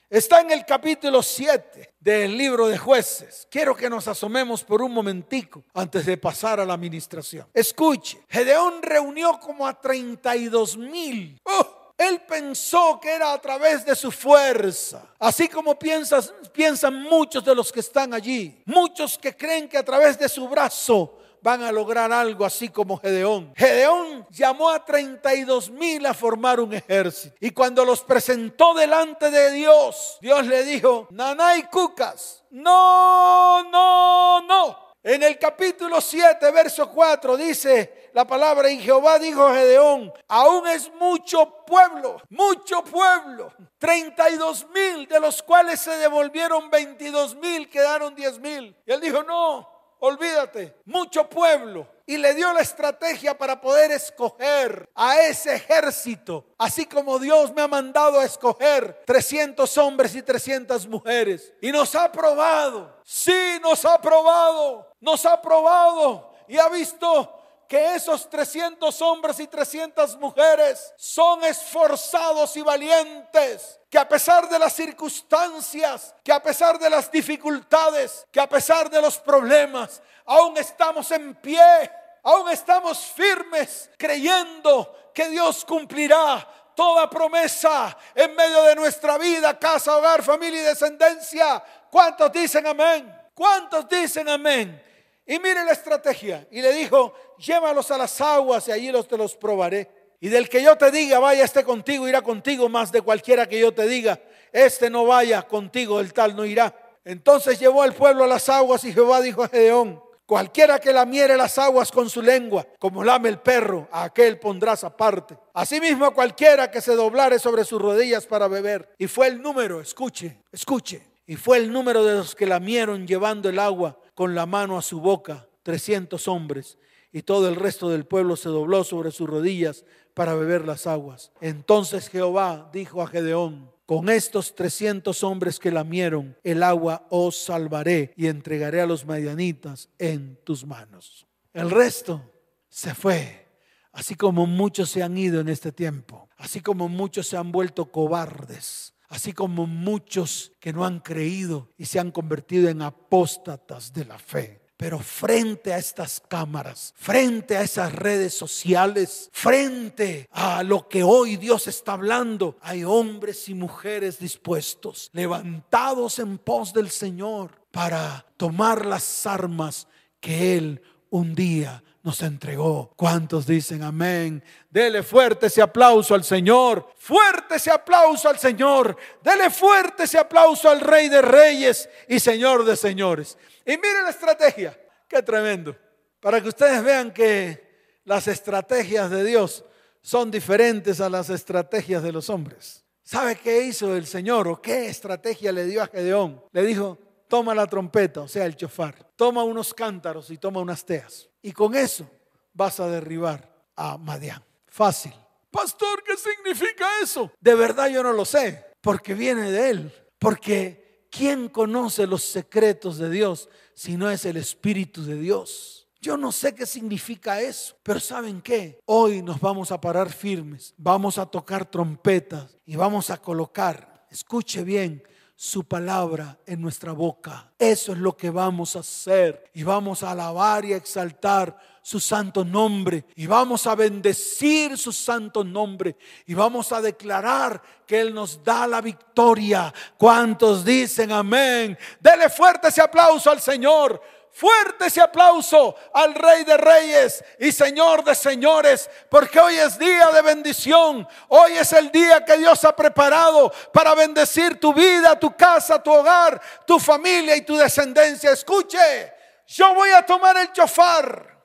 [0.09, 3.47] Está en el capítulo 7 del libro de jueces.
[3.49, 7.47] Quiero que nos asomemos por un momentico antes de pasar a la administración.
[7.53, 11.39] Escuche, Gedeón reunió como a 32 mil.
[11.45, 11.80] ¡Oh!
[12.01, 17.71] Él pensó que era a través de su fuerza, así como piensan muchos de los
[17.71, 22.11] que están allí, muchos que creen que a través de su brazo van a lograr
[22.11, 23.53] algo así como Gedeón.
[23.55, 27.35] Gedeón llamó a 32 mil a formar un ejército.
[27.39, 34.90] Y cuando los presentó delante de Dios, Dios le dijo, Nanay Cucas, no, no, no.
[35.03, 40.67] En el capítulo 7, verso 4 dice la palabra, y Jehová dijo a Gedeón, aún
[40.67, 48.13] es mucho pueblo, mucho pueblo, 32 mil, de los cuales se devolvieron 22 mil, quedaron
[48.13, 48.75] 10 mil.
[48.85, 49.67] Y él dijo, no,
[50.01, 51.87] olvídate, mucho pueblo.
[52.11, 57.61] Y le dio la estrategia para poder escoger a ese ejército, así como Dios me
[57.61, 61.53] ha mandado a escoger 300 hombres y 300 mujeres.
[61.61, 67.33] Y nos ha probado, sí, nos ha probado, nos ha probado y ha visto
[67.65, 74.59] que esos 300 hombres y 300 mujeres son esforzados y valientes, que a pesar de
[74.59, 80.57] las circunstancias, que a pesar de las dificultades, que a pesar de los problemas, aún
[80.57, 81.89] estamos en pie,
[82.23, 89.97] aún estamos firmes, creyendo que Dios cumplirá toda promesa en medio de nuestra vida, casa,
[89.97, 91.63] hogar, familia y descendencia.
[91.89, 93.13] ¿Cuántos dicen amén?
[93.33, 94.81] ¿Cuántos dicen amén?
[95.25, 96.47] Y mire la estrategia.
[96.51, 99.89] Y le dijo, llévalos a las aguas y allí los te los probaré.
[100.19, 103.59] Y del que yo te diga, vaya este contigo, irá contigo más de cualquiera que
[103.59, 104.19] yo te diga.
[104.51, 106.75] Este no vaya contigo, el tal no irá.
[107.03, 111.35] Entonces llevó al pueblo a las aguas y Jehová dijo a Gedeón, cualquiera que lamiere
[111.35, 115.37] las aguas con su lengua, como lame el perro, a aquel pondrás aparte.
[115.53, 118.95] Asimismo cualquiera que se doblare sobre sus rodillas para beber.
[118.97, 121.05] Y fue el número, escuche, escuche.
[121.27, 124.81] Y fue el número de los que lamieron llevando el agua con la mano a
[124.81, 126.77] su boca, 300 hombres,
[127.11, 131.33] y todo el resto del pueblo se dobló sobre sus rodillas para beber las aguas.
[131.41, 138.13] Entonces Jehová dijo a Gedeón, con estos 300 hombres que lamieron el agua os salvaré
[138.15, 141.27] y entregaré a los medianitas en tus manos.
[141.51, 142.21] El resto
[142.69, 143.49] se fue,
[143.91, 147.91] así como muchos se han ido en este tiempo, así como muchos se han vuelto
[147.91, 154.05] cobardes así como muchos que no han creído y se han convertido en apóstatas de
[154.05, 154.60] la fe.
[154.81, 161.37] Pero frente a estas cámaras, frente a esas redes sociales, frente a lo que hoy
[161.37, 168.87] Dios está hablando, hay hombres y mujeres dispuestos, levantados en pos del Señor para tomar
[168.87, 169.87] las armas
[170.19, 172.93] que Él un día nos entregó.
[172.95, 174.43] ¿Cuántos dicen amén?
[174.69, 176.87] Dele fuerte ese aplauso al Señor.
[176.97, 178.97] Fuerte ese aplauso al Señor.
[179.21, 183.37] Dele fuerte ese aplauso al Rey de Reyes y Señor de Señores.
[183.65, 184.77] Y miren la estrategia.
[185.07, 185.75] Qué tremendo.
[186.19, 189.63] Para que ustedes vean que las estrategias de Dios
[190.01, 192.83] son diferentes a las estrategias de los hombres.
[193.03, 196.43] ¿Sabe qué hizo el Señor o qué estrategia le dio a Gedeón?
[196.51, 196.97] Le dijo,
[197.31, 201.29] toma la trompeta, o sea, el chofar, toma unos cántaros y toma unas teas.
[201.41, 202.05] Y con eso
[202.51, 204.43] vas a derribar a Madián.
[204.67, 205.13] Fácil.
[205.49, 207.31] Pastor, ¿qué significa eso?
[207.39, 209.93] De verdad yo no lo sé, porque viene de él.
[210.19, 215.87] Porque ¿quién conoce los secretos de Dios si no es el Espíritu de Dios?
[216.01, 218.81] Yo no sé qué significa eso, pero ¿saben qué?
[218.83, 224.65] Hoy nos vamos a parar firmes, vamos a tocar trompetas y vamos a colocar, escuche
[224.65, 225.01] bien,
[225.43, 227.49] su palabra en nuestra boca.
[227.57, 229.49] Eso es lo que vamos a hacer.
[229.55, 233.05] Y vamos a alabar y exaltar su santo nombre.
[233.15, 235.97] Y vamos a bendecir su santo nombre.
[236.27, 239.73] Y vamos a declarar que Él nos da la victoria.
[239.97, 241.75] ¿Cuántos dicen amén?
[241.99, 243.99] Dele fuerte ese aplauso al Señor.
[244.33, 250.07] Fuerte ese aplauso al Rey de Reyes y Señor de Señores, porque hoy es día
[250.07, 251.07] de bendición.
[251.27, 255.91] Hoy es el día que Dios ha preparado para bendecir tu vida, tu casa, tu
[255.91, 258.31] hogar, tu familia y tu descendencia.
[258.31, 259.13] Escuche,
[259.47, 261.37] yo voy a tomar el chofar,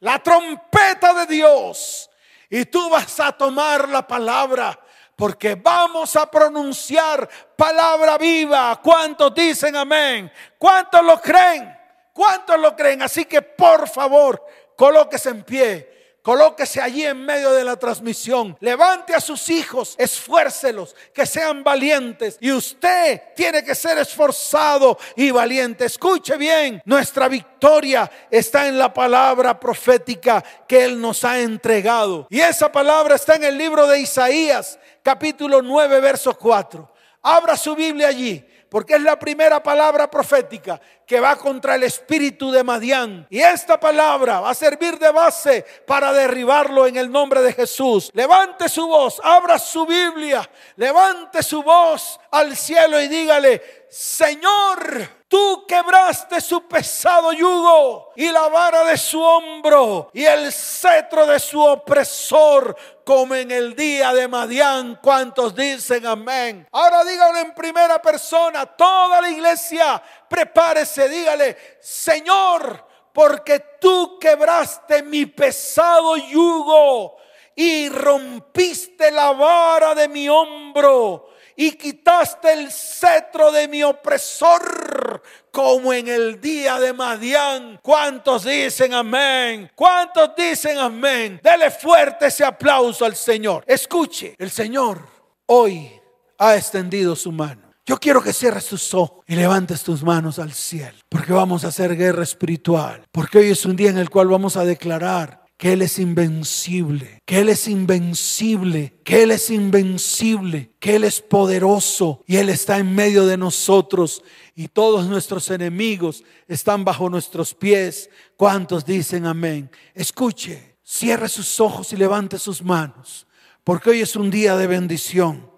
[0.00, 2.10] la trompeta de Dios,
[2.50, 4.78] y tú vas a tomar la palabra
[5.16, 8.80] porque vamos a pronunciar palabra viva.
[8.82, 10.32] ¿Cuántos dicen amén?
[10.58, 11.83] ¿Cuántos lo creen?
[12.14, 13.02] ¿Cuántos lo creen?
[13.02, 14.42] Así que por favor,
[14.74, 15.94] colóquese en pie
[16.24, 18.56] Colóquese allí en medio de la transmisión.
[18.60, 22.38] Levante a sus hijos, esfuércelos, que sean valientes.
[22.40, 25.84] Y usted tiene que ser esforzado y valiente.
[25.84, 32.26] Escuche bien, nuestra victoria está en la palabra profética que Él nos ha entregado.
[32.30, 36.90] Y esa palabra está en el libro de Isaías, capítulo 9, verso 4.
[37.20, 38.42] Abra su Biblia allí
[38.74, 43.24] porque es la primera palabra profética que va contra el espíritu de Madián.
[43.30, 48.10] Y esta palabra va a servir de base para derribarlo en el nombre de Jesús.
[48.14, 55.66] Levante su voz, abra su Biblia, levante su voz al cielo y dígale, Señor, Tú
[55.66, 61.60] quebraste su pesado yugo y la vara de su hombro y el cetro de su
[61.60, 65.00] opresor, como en el día de Madián.
[65.02, 66.68] ¿Cuántos dicen amén?
[66.70, 68.64] Ahora díganlo en primera persona.
[68.64, 77.16] Toda la iglesia, prepárese, dígale, Señor, porque tú quebraste mi pesado yugo
[77.56, 85.92] y rompiste la vara de mi hombro y quitaste el cetro de mi opresor como
[85.92, 87.78] en el día de Madián.
[87.82, 89.70] ¿Cuántos dicen amén?
[89.74, 91.40] ¿Cuántos dicen amén?
[91.42, 93.64] Dele fuerte ese aplauso al Señor.
[93.66, 95.06] Escuche, el Señor
[95.46, 95.90] hoy
[96.38, 97.62] ha extendido su mano.
[97.86, 101.68] Yo quiero que cierres tus ojos y levantes tus manos al cielo, porque vamos a
[101.68, 105.72] hacer guerra espiritual, porque hoy es un día en el cual vamos a declarar que
[105.72, 112.24] Él es invencible, que Él es invencible, que Él es invencible, que Él es poderoso
[112.26, 114.22] y Él está en medio de nosotros
[114.56, 118.10] y todos nuestros enemigos están bajo nuestros pies.
[118.36, 119.70] ¿Cuántos dicen amén?
[119.94, 123.26] Escuche, cierre sus ojos y levante sus manos,
[123.62, 125.50] porque hoy es un día de bendición.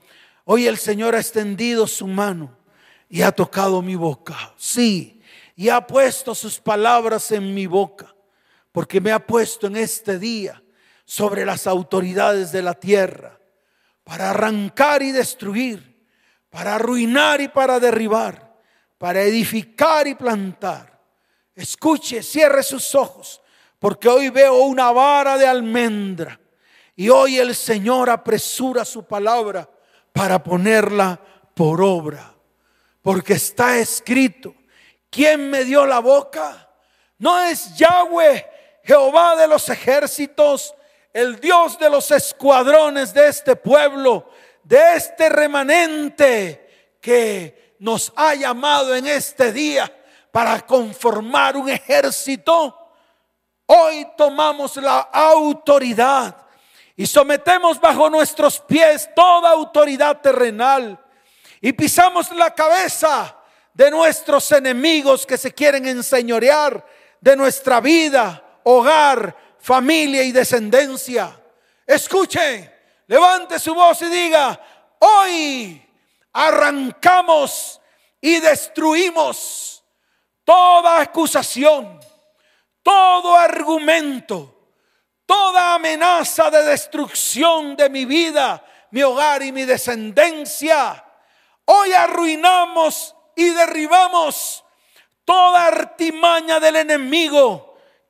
[0.45, 2.57] Hoy el Señor ha extendido su mano
[3.09, 4.55] y ha tocado mi boca.
[4.59, 5.21] Sí,
[5.57, 8.16] y ha puesto sus palabras en mi boca
[8.77, 10.63] porque me ha puesto en este día
[11.07, 13.41] sobre las autoridades de la tierra
[14.05, 16.07] para arrancar y destruir,
[16.51, 18.55] para arruinar y para derribar,
[18.99, 21.01] para edificar y plantar.
[21.55, 23.41] Escuche, cierre sus ojos,
[23.79, 26.39] porque hoy veo una vara de almendra
[26.95, 29.67] y hoy el Señor apresura su palabra
[30.13, 31.19] para ponerla
[31.55, 32.35] por obra,
[33.01, 34.55] porque está escrito,
[35.09, 36.69] ¿quién me dio la boca?
[37.19, 38.56] No es Yahweh
[38.87, 40.73] Jehová de los ejércitos,
[41.13, 44.31] el Dios de los escuadrones de este pueblo,
[44.63, 49.93] de este remanente que nos ha llamado en este día
[50.31, 52.93] para conformar un ejército.
[53.67, 56.37] Hoy tomamos la autoridad
[56.95, 60.97] y sometemos bajo nuestros pies toda autoridad terrenal
[61.61, 63.37] y pisamos la cabeza
[63.75, 66.87] de nuestros enemigos que se quieren enseñorear
[67.21, 71.41] de nuestra vida hogar, familia y descendencia.
[71.87, 72.73] Escuche,
[73.07, 74.61] levante su voz y diga,
[74.99, 75.89] hoy
[76.33, 77.81] arrancamos
[78.21, 79.85] y destruimos
[80.45, 82.01] toda acusación,
[82.83, 84.73] todo argumento,
[85.25, 91.05] toda amenaza de destrucción de mi vida, mi hogar y mi descendencia.
[91.67, 94.65] Hoy arruinamos y derribamos
[95.25, 97.66] toda artimaña del enemigo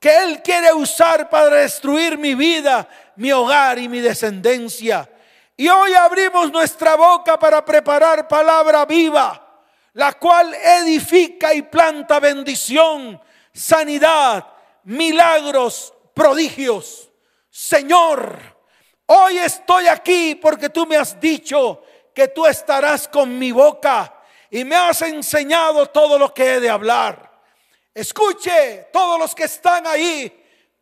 [0.06, 5.10] que Él quiere usar para destruir mi vida, mi hogar y mi descendencia.
[5.56, 13.20] Y hoy abrimos nuestra boca para preparar palabra viva, la cual edifica y planta bendición,
[13.52, 14.46] sanidad,
[14.84, 17.10] milagros, prodigios.
[17.50, 18.38] Señor,
[19.06, 21.82] hoy estoy aquí porque tú me has dicho
[22.14, 24.14] que tú estarás con mi boca
[24.52, 27.25] y me has enseñado todo lo que he de hablar.
[27.96, 30.30] Escuche, todos los que están ahí,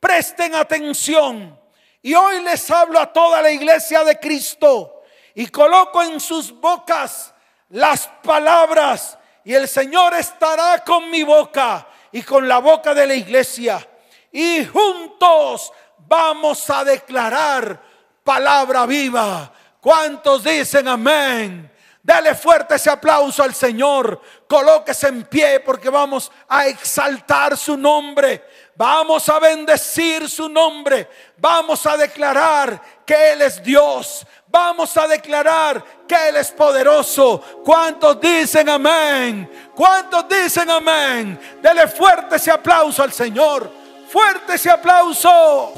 [0.00, 1.56] presten atención.
[2.02, 7.32] Y hoy les hablo a toda la iglesia de Cristo y coloco en sus bocas
[7.68, 13.14] las palabras y el Señor estará con mi boca y con la boca de la
[13.14, 13.88] iglesia.
[14.32, 17.80] Y juntos vamos a declarar
[18.24, 19.52] palabra viva.
[19.80, 21.70] ¿Cuántos dicen amén?
[22.04, 24.20] Dale fuerte ese aplauso al Señor.
[24.46, 28.44] Colóquese en pie porque vamos a exaltar su nombre.
[28.76, 31.08] Vamos a bendecir su nombre.
[31.38, 34.26] Vamos a declarar que Él es Dios.
[34.48, 37.40] Vamos a declarar que Él es poderoso.
[37.64, 39.70] ¿Cuántos dicen amén?
[39.74, 41.40] ¿Cuántos dicen amén?
[41.62, 43.70] Dele fuerte ese aplauso al Señor.
[44.10, 45.72] Fuerte ese aplauso.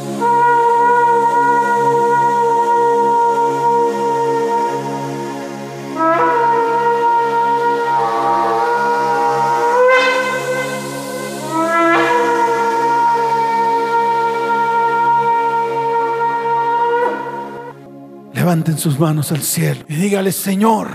[18.46, 20.90] Levanten sus manos al cielo y dígale, Señor,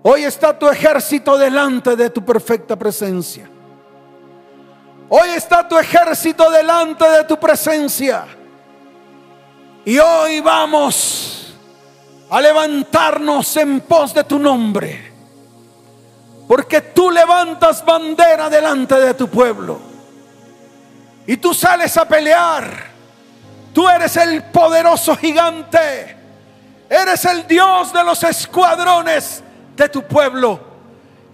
[0.00, 3.50] hoy está tu ejército delante de tu perfecta presencia.
[5.10, 8.24] Hoy está tu ejército delante de tu presencia.
[9.84, 11.54] Y hoy vamos
[12.30, 15.12] a levantarnos en pos de tu nombre.
[16.48, 19.78] Porque tú levantas bandera delante de tu pueblo.
[21.26, 22.86] Y tú sales a pelear.
[23.74, 26.15] Tú eres el poderoso gigante.
[26.88, 29.42] Eres el Dios de los escuadrones
[29.76, 30.60] de tu pueblo.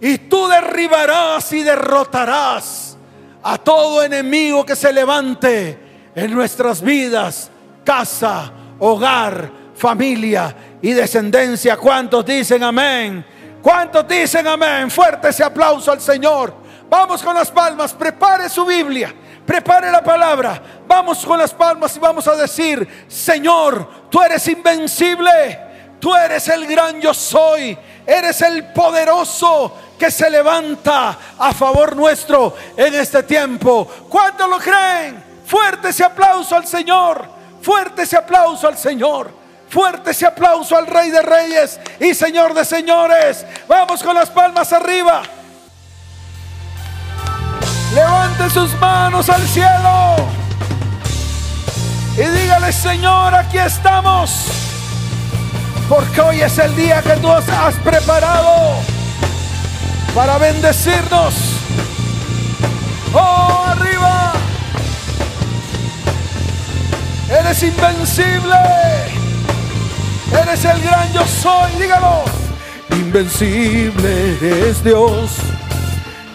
[0.01, 2.97] Y tú derribarás y derrotarás
[3.41, 5.77] a todo enemigo que se levante
[6.15, 7.49] en nuestras vidas,
[7.83, 11.77] casa, hogar, familia y descendencia.
[11.77, 13.25] ¿Cuántos dicen amén?
[13.61, 14.91] ¿Cuántos dicen amén?
[14.91, 16.53] Fuerte ese aplauso al Señor.
[16.89, 19.13] Vamos con las palmas, prepare su Biblia,
[19.45, 20.61] prepare la palabra.
[20.87, 25.59] Vamos con las palmas y vamos a decir, Señor, tú eres invencible,
[25.99, 32.55] tú eres el gran yo soy, eres el poderoso que se levanta a favor nuestro
[32.75, 33.87] en este tiempo.
[34.09, 35.23] ¿Cuántos lo creen?
[35.45, 37.25] Fuerte ese aplauso al Señor,
[37.61, 39.43] fuerte ese aplauso al Señor.
[39.73, 43.43] Fuerte ese aplauso al Rey de Reyes y Señor de Señores.
[43.67, 45.23] Vamos con las palmas arriba.
[47.93, 50.15] Levante sus manos al cielo.
[52.15, 54.45] Y dígale, Señor, aquí estamos.
[55.87, 58.77] Porque hoy es el día que tú has preparado
[60.15, 61.33] para bendecirnos.
[63.13, 64.33] Oh, arriba.
[67.29, 68.55] Eres invencible.
[70.41, 72.23] Eres el gran yo soy, dígalo.
[72.91, 75.37] Invencible eres Dios.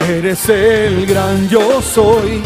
[0.08, 2.42] Eres el gran yo soy.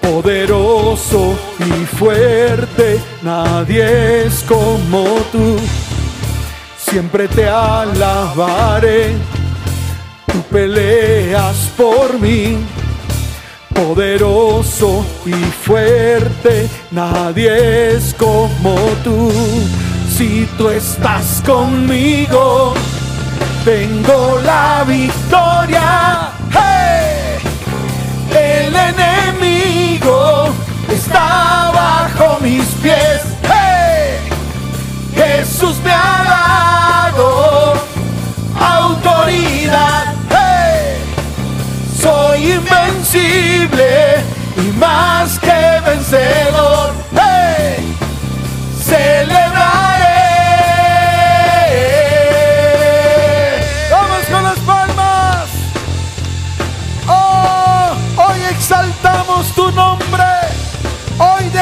[0.00, 5.56] Poderoso y fuerte, nadie es como tú.
[6.78, 9.12] Siempre te alabaré.
[10.26, 12.58] Tú peleas por mí.
[13.74, 19.30] Poderoso y fuerte, nadie es como tú
[20.18, 22.74] si tú estás conmigo,
[23.64, 26.27] tengo la victoria.
[28.30, 30.48] El enemigo
[30.88, 33.28] está bajo mis pies.
[35.14, 37.74] Jesús me ha dado
[38.58, 40.14] autoridad.
[42.00, 44.16] Soy invencible
[44.56, 46.92] y más que vencedor.
[48.84, 49.87] Celebrar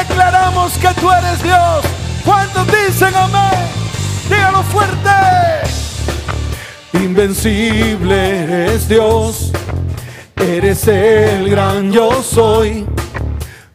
[0.07, 1.85] declaramos que tú eres Dios.
[2.25, 3.69] Cuando dicen amén,
[4.29, 5.09] dígalo fuerte.
[6.93, 9.51] Invencible eres Dios,
[10.35, 12.85] eres el gran yo soy.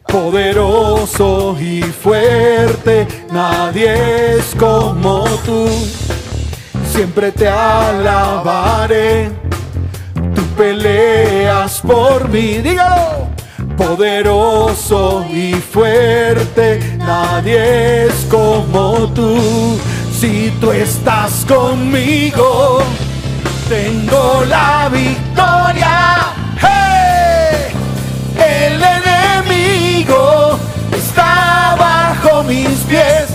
[0.07, 5.67] Poderoso y fuerte, nadie es como tú.
[6.91, 9.31] Siempre te alabaré,
[10.35, 12.59] tú peleas por mí.
[12.59, 13.22] Dígalo
[13.77, 19.79] poderoso y fuerte, nadie es como tú.
[20.19, 22.81] Si tú estás conmigo,
[23.67, 26.33] tengo la victoria.
[28.35, 30.57] El enemigo
[30.91, 33.32] está bajo mis pies.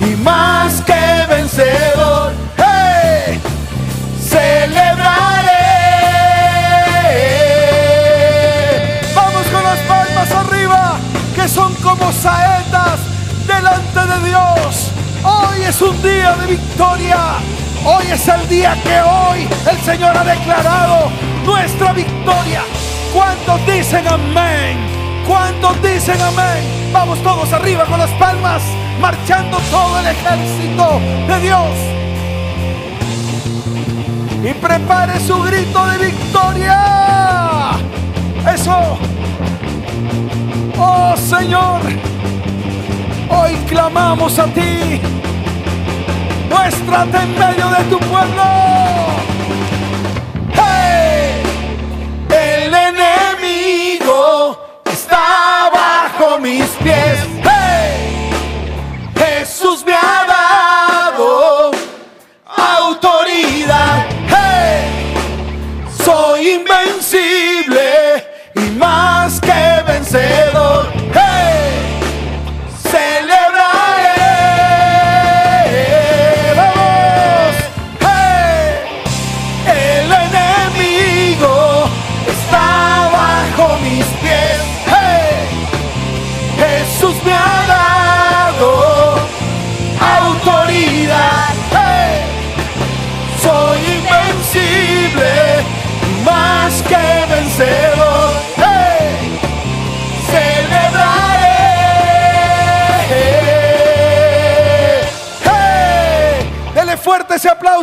[0.00, 2.32] Y más que vencedor.
[4.20, 5.48] Celebraré.
[9.14, 10.98] Vamos con las palmas arriba,
[11.34, 13.00] que son como saetas
[13.46, 14.90] delante de Dios.
[15.24, 17.16] Hoy es un día de victoria.
[17.84, 21.10] Hoy es el día que hoy el Señor ha declarado
[21.44, 22.62] nuestra victoria.
[23.14, 24.76] ¿Cuántos dicen amén?
[25.26, 26.78] ¿Cuántos dicen amén?
[26.92, 28.62] Vamos todos arriba con las palmas,
[29.00, 31.70] marchando todo el ejército de Dios.
[34.44, 37.72] Y prepare su grito de victoria.
[38.54, 38.98] Eso.
[40.78, 41.80] Oh Señor,
[43.28, 45.00] hoy clamamos a ti.
[46.48, 48.42] Muéstrate en medio de tu pueblo.
[50.54, 51.42] ¡Hey!
[52.30, 57.27] El enemigo está bajo mis pies.
[59.58, 61.72] Jesús me ha dado
[62.46, 64.06] autoridad.
[66.04, 70.47] Soy invencible y más que vencer.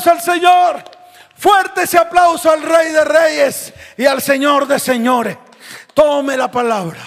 [0.07, 0.83] Al Señor.
[1.37, 5.37] Fuerte ese aplauso al Rey de Reyes y al Señor de Señores.
[5.93, 7.01] Tome la palabra.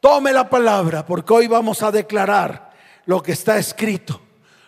[0.00, 2.70] Tome la palabra porque hoy vamos a declarar
[3.06, 4.20] lo que está escrito,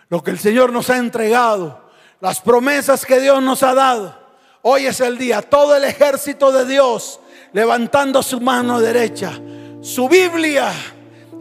[0.09, 1.88] lo que el Señor nos ha entregado
[2.20, 4.18] las promesas que Dios nos ha dado.
[4.62, 7.20] Hoy es el día, todo el ejército de Dios
[7.52, 9.32] levantando su mano derecha,
[9.80, 10.72] su Biblia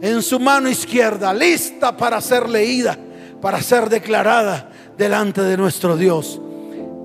[0.00, 2.96] en su mano izquierda, lista para ser leída,
[3.40, 6.40] para ser declarada delante de nuestro Dios.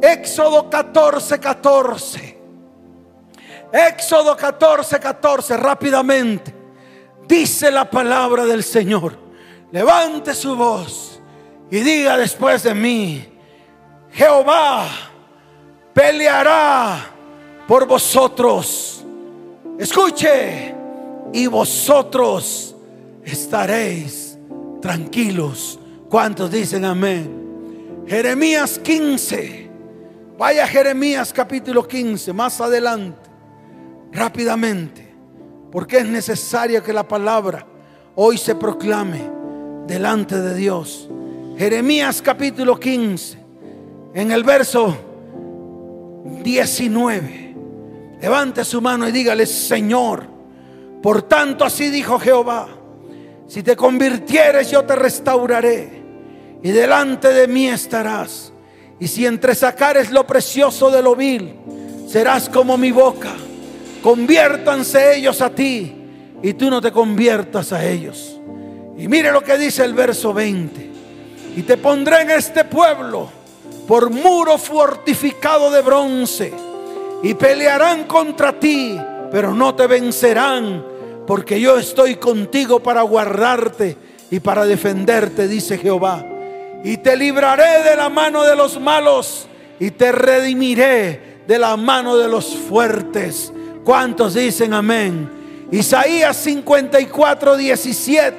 [0.01, 2.41] Éxodo 14, 14.
[3.71, 6.53] Éxodo 14, 14, rápidamente.
[7.27, 9.17] Dice la palabra del Señor.
[9.71, 11.21] Levante su voz
[11.71, 13.25] y diga después de mí,
[14.11, 14.87] Jehová
[15.93, 17.09] peleará
[17.67, 19.03] por vosotros.
[19.79, 20.75] Escuche,
[21.33, 22.75] y vosotros
[23.23, 24.37] estaréis
[24.81, 25.79] tranquilos.
[26.09, 27.42] ¿Cuántos dicen amén?
[28.07, 29.69] Jeremías 15.
[30.37, 33.29] Vaya Jeremías capítulo 15, más adelante,
[34.11, 35.13] rápidamente,
[35.71, 37.65] porque es necesario que la palabra
[38.15, 39.21] hoy se proclame
[39.87, 41.09] delante de Dios.
[41.57, 43.37] Jeremías capítulo 15
[44.15, 44.97] en el verso
[46.43, 47.55] 19.
[48.19, 50.25] Levante su mano y dígale, Señor,
[51.01, 52.67] por tanto así dijo Jehová,
[53.47, 56.02] si te convirtieres yo te restauraré
[56.63, 58.53] y delante de mí estarás.
[58.99, 61.53] Y si entresacares lo precioso de lo vil,
[62.07, 63.33] serás como mi boca.
[64.01, 65.93] Conviértanse ellos a ti
[66.41, 68.39] y tú no te conviertas a ellos.
[68.97, 70.91] Y mire lo que dice el verso 20.
[71.57, 73.29] Y te pondré en este pueblo
[73.87, 76.53] por muro fortificado de bronce
[77.21, 78.97] y pelearán contra ti,
[79.31, 80.85] pero no te vencerán,
[81.27, 83.97] porque yo estoy contigo para guardarte
[84.31, 86.32] y para defenderte, dice Jehová.
[86.83, 89.47] Y te libraré de la mano de los malos
[89.79, 93.51] y te redimiré de la mano de los fuertes.
[93.83, 95.67] ¿Cuántos dicen amén?
[95.71, 98.37] Isaías 54, 17.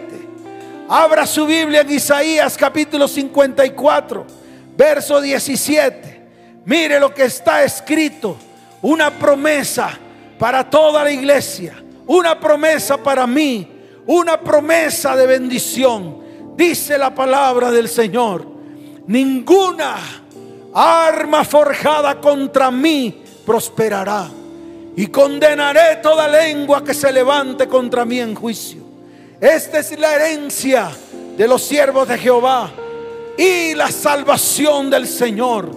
[0.88, 4.44] Abra su Biblia en Isaías capítulo 54
[4.76, 6.22] verso 17.
[6.64, 8.36] Mire lo que está escrito.
[8.82, 9.98] Una promesa
[10.38, 11.82] para toda la iglesia.
[12.06, 13.68] Una promesa para mí.
[14.06, 16.23] Una promesa de bendición.
[16.56, 18.46] Dice la palabra del Señor.
[19.06, 19.96] Ninguna
[20.72, 24.28] arma forjada contra mí prosperará.
[24.96, 28.82] Y condenaré toda lengua que se levante contra mí en juicio.
[29.40, 30.90] Esta es la herencia
[31.36, 32.70] de los siervos de Jehová
[33.36, 35.68] y la salvación del Señor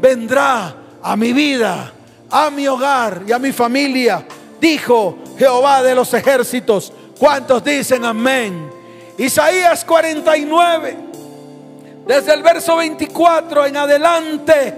[0.00, 1.92] vendrá a mi vida,
[2.30, 4.24] a mi hogar y a mi familia,
[4.60, 6.92] dijo Jehová de los ejércitos.
[7.18, 8.79] ¿Cuántos dicen amén?
[9.20, 10.96] Isaías 49,
[12.06, 14.74] desde el verso 24 en adelante,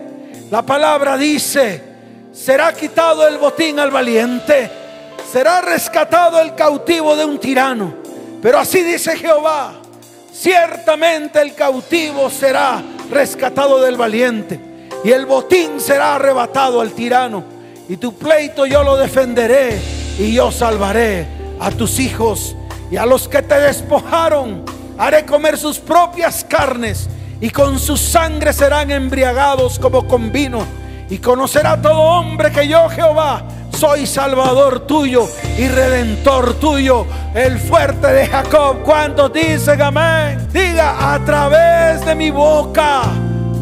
[0.51, 1.80] la palabra dice,
[2.32, 4.68] será quitado el botín al valiente,
[5.30, 7.95] será rescatado el cautivo de un tirano.
[8.43, 9.74] Pero así dice Jehová,
[10.32, 14.59] Ciertamente el cautivo será rescatado del valiente
[15.05, 17.45] y el botín será arrebatado al tirano.
[17.88, 19.80] Y tu pleito yo lo defenderé
[20.18, 21.28] y yo salvaré
[21.61, 22.57] a tus hijos
[22.93, 24.64] y a los que te despojaron.
[24.99, 27.09] Haré comer sus propias carnes
[27.40, 30.62] y con su sangre serán embriagados como con vino.
[31.09, 35.26] Y conocerá todo hombre que yo Jehová soy salvador tuyo
[35.59, 38.82] y redentor tuyo, el fuerte de Jacob.
[38.84, 40.47] ¿Cuántos dicen amén?
[40.53, 43.05] Diga, a través de mi boca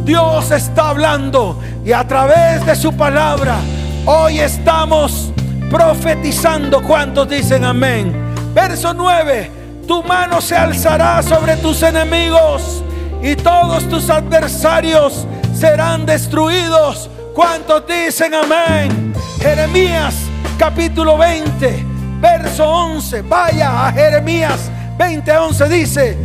[0.04, 3.58] Dios está hablando y a través de su palabra
[4.06, 5.30] hoy estamos
[5.70, 6.82] profetizando.
[6.82, 8.29] ¿Cuántos dicen amén?
[8.54, 9.50] Verso 9,
[9.86, 12.82] tu mano se alzará sobre tus enemigos
[13.22, 17.08] y todos tus adversarios serán destruidos.
[17.34, 19.14] ¿Cuántos dicen amén?
[19.40, 20.14] Jeremías
[20.58, 21.84] capítulo 20,
[22.20, 23.22] verso 11.
[23.22, 26.18] Vaya a Jeremías 20, 11 dice,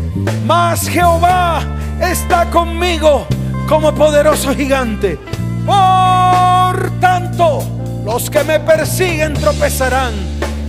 [0.46, 1.62] mas Jehová
[2.02, 3.28] está conmigo
[3.70, 5.20] como poderoso gigante.
[5.66, 7.64] Por tanto,
[8.04, 10.14] los que me persiguen tropezarán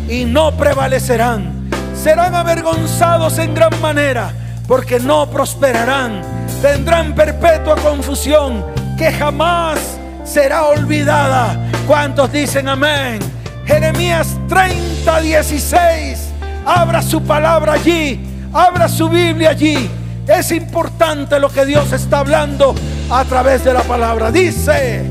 [0.08, 1.68] y no prevalecerán.
[1.94, 4.32] Serán avergonzados en gran manera
[4.66, 6.22] porque no prosperarán.
[6.62, 8.64] Tendrán perpetua confusión
[8.96, 9.78] que jamás
[10.24, 11.56] será olvidada.
[11.86, 13.18] ¿Cuántos dicen amén?
[13.66, 16.18] Jeremías 30, 16.
[16.64, 18.20] Abra su palabra allí.
[18.52, 19.90] Abra su Biblia allí.
[20.26, 22.74] Es importante lo que Dios está hablando
[23.10, 24.32] a través de la palabra.
[24.32, 25.04] Dice,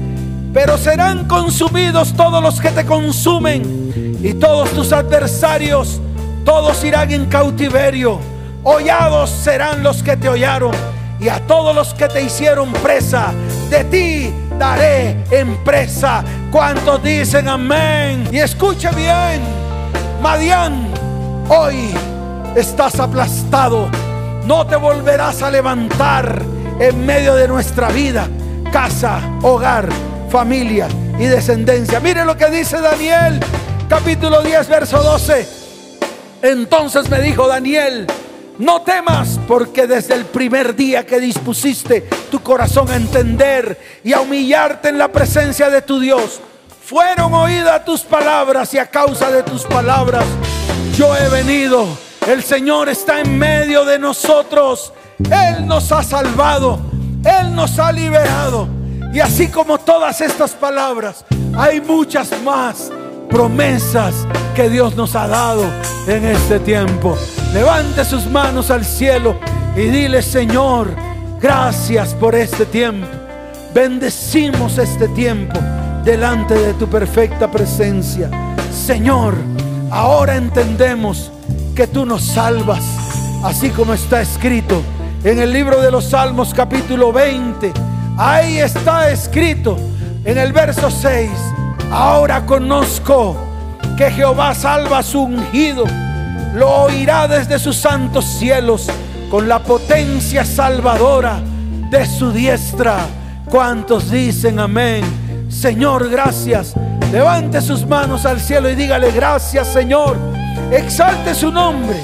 [0.54, 6.02] pero serán consumidos todos los que te consumen y todos tus adversarios,
[6.44, 8.20] todos irán en cautiverio.
[8.64, 10.72] Hollados serán los que te hollaron
[11.20, 13.32] y a todos los que te hicieron presa,
[13.70, 16.24] de ti daré en presa.
[16.52, 18.28] ¿Cuántos dicen amén?
[18.32, 19.42] Y escuche bien,
[20.24, 20.88] Madián,
[21.48, 21.94] hoy
[22.56, 23.90] estás aplastado.
[24.44, 26.42] No te volverás a levantar
[26.80, 28.28] en medio de nuestra vida,
[28.72, 29.88] casa, hogar,
[30.32, 30.88] familia
[31.20, 32.00] y descendencia.
[32.00, 33.40] Mire lo que dice Daniel,
[33.88, 35.48] capítulo 10, verso 12.
[36.42, 38.08] Entonces me dijo Daniel,
[38.58, 44.22] no temas, porque desde el primer día que dispusiste tu corazón a entender y a
[44.22, 46.40] humillarte en la presencia de tu Dios,
[46.86, 50.26] fueron oídas tus palabras y a causa de tus palabras
[50.96, 51.88] yo he venido.
[52.28, 54.94] El Señor está en medio de nosotros.
[55.20, 56.80] Él nos ha salvado.
[57.24, 58.68] Él nos ha liberado.
[59.14, 61.26] Y así como todas estas palabras,
[61.58, 62.92] hay muchas más
[63.36, 64.26] promesas
[64.56, 65.66] que Dios nos ha dado
[66.08, 67.18] en este tiempo.
[67.54, 69.36] Levante sus manos al cielo
[69.76, 70.96] y dile, Señor,
[71.42, 73.06] gracias por este tiempo.
[73.74, 75.60] Bendecimos este tiempo
[76.06, 78.30] delante de tu perfecta presencia.
[78.72, 79.36] Señor,
[79.92, 81.30] ahora entendemos
[81.76, 82.86] que tú nos salvas,
[83.44, 84.82] así como está escrito
[85.26, 87.74] en el libro de los Salmos capítulo 20.
[88.18, 89.78] Ahí está escrito
[90.24, 91.30] en el verso 6.
[91.92, 93.38] Ahora conozco
[93.98, 95.86] que Jehová salva a su ungido.
[96.54, 98.88] Lo oirá desde sus santos cielos
[99.30, 101.40] con la potencia salvadora
[101.90, 102.98] de su diestra.
[103.50, 105.04] ¿Cuántos dicen amén?
[105.50, 106.74] Señor, gracias.
[107.12, 110.18] Levante sus manos al cielo y dígale gracias, Señor.
[110.72, 111.98] Exalte su nombre.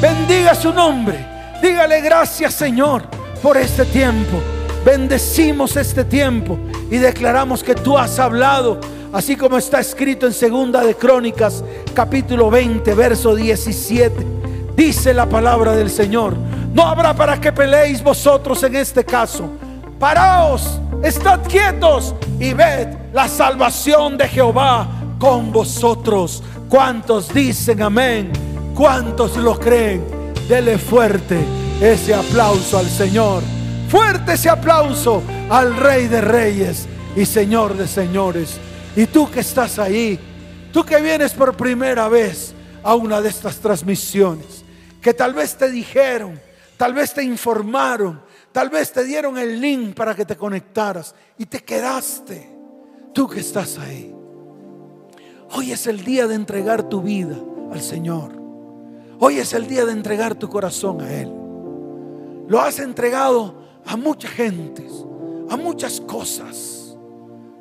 [0.00, 1.26] Bendiga su nombre.
[1.60, 3.02] Dígale gracias, Señor,
[3.42, 4.40] por este tiempo.
[4.84, 6.58] Bendecimos este tiempo
[6.90, 8.78] y declaramos que tú has hablado
[9.14, 11.62] así como está escrito en Segunda de Crónicas,
[11.94, 14.26] capítulo 20, verso 17.
[14.76, 16.34] Dice la palabra del Señor,
[16.74, 19.48] no habrá para que peleéis vosotros en este caso.
[20.00, 24.88] Paraos, estad quietos y ved la salvación de Jehová
[25.20, 26.42] con vosotros.
[26.68, 28.32] ¿Cuántos dicen amén?
[28.74, 30.04] ¿Cuántos lo creen?
[30.48, 31.38] Dele fuerte
[31.80, 33.44] ese aplauso al Señor.
[33.88, 38.58] Fuerte ese aplauso al Rey de Reyes y Señor de Señores.
[38.96, 40.18] Y tú que estás ahí,
[40.72, 44.64] tú que vienes por primera vez a una de estas transmisiones,
[45.00, 46.40] que tal vez te dijeron,
[46.76, 48.22] tal vez te informaron,
[48.52, 52.50] tal vez te dieron el link para que te conectaras y te quedaste.
[53.12, 54.14] Tú que estás ahí.
[55.52, 57.36] Hoy es el día de entregar tu vida
[57.72, 58.32] al Señor.
[59.18, 61.32] Hoy es el día de entregar tu corazón a Él.
[62.48, 64.86] Lo has entregado a mucha gente,
[65.48, 66.73] a muchas cosas.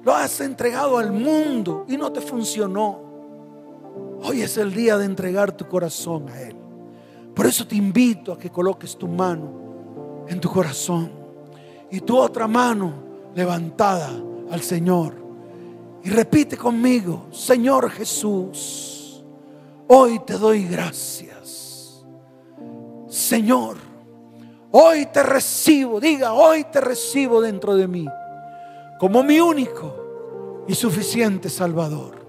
[0.04, 3.00] Lo has entregado al mundo y no te funcionó.
[4.22, 6.56] Hoy es el día de entregar tu corazón a Él.
[7.34, 11.10] Por eso te invito a que coloques tu mano en tu corazón
[11.90, 12.94] y tu otra mano
[13.34, 14.12] levantada
[14.52, 15.16] al Señor.
[16.04, 19.24] Y repite conmigo, Señor Jesús,
[19.88, 22.04] hoy te doy gracias.
[23.08, 23.78] Señor,
[24.72, 28.06] hoy te recibo, diga, hoy te recibo dentro de mí
[29.04, 32.26] como mi único y suficiente Salvador.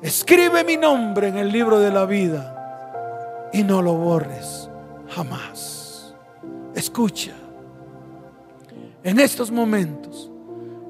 [0.00, 4.70] Escribe mi nombre en el libro de la vida y no lo borres
[5.10, 6.14] jamás.
[6.74, 7.34] Escucha,
[9.02, 10.30] en estos momentos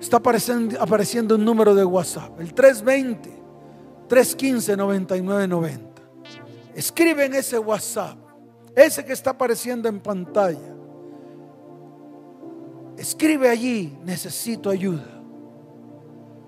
[0.00, 3.42] está apareciendo, un número de WhatsApp, el 320
[4.06, 6.02] 315 9990.
[6.76, 8.18] Escribe en ese WhatsApp,
[8.76, 10.76] ese que está apareciendo en pantalla
[13.02, 15.20] Escribe allí, necesito ayuda.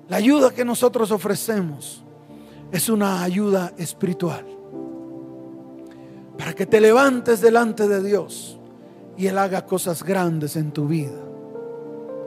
[0.08, 2.04] La ayuda que nosotros ofrecemos
[2.70, 4.46] es una ayuda espiritual.
[6.38, 8.60] Para que te levantes delante de Dios
[9.16, 11.18] y Él haga cosas grandes en tu vida.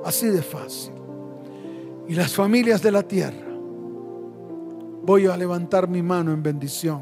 [0.04, 0.92] Así de fácil.
[2.10, 3.48] Y las familias de la tierra,
[5.04, 7.02] voy a levantar mi mano en bendición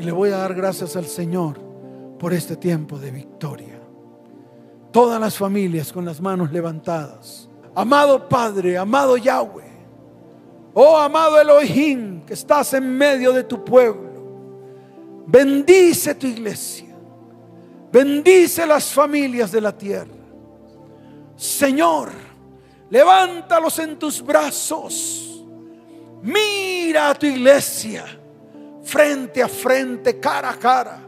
[0.00, 1.60] y le voy a dar gracias al Señor
[2.18, 3.75] por este tiempo de victoria
[4.96, 7.50] todas las familias con las manos levantadas.
[7.74, 9.70] Amado Padre, amado Yahweh,
[10.72, 14.08] oh amado Elohim, que estás en medio de tu pueblo,
[15.26, 16.96] bendice tu iglesia,
[17.92, 20.16] bendice las familias de la tierra.
[21.36, 22.08] Señor,
[22.88, 25.44] levántalos en tus brazos,
[26.22, 28.06] mira a tu iglesia
[28.82, 31.00] frente a frente, cara a cara,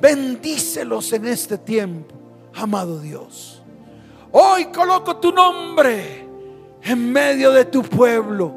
[0.00, 2.21] bendícelos en este tiempo
[2.54, 3.62] amado Dios.
[4.32, 6.28] Hoy coloco tu nombre
[6.82, 8.52] en medio de tu pueblo.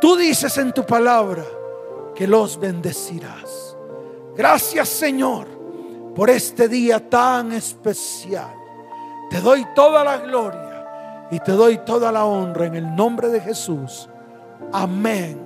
[0.00, 1.44] Tú dices en tu palabra
[2.14, 3.76] que los bendecirás.
[4.36, 5.46] Gracias Señor
[6.14, 8.54] por este día tan especial.
[9.30, 13.40] Te doy toda la gloria y te doy toda la honra en el nombre de
[13.40, 14.08] Jesús.
[14.72, 15.38] Amén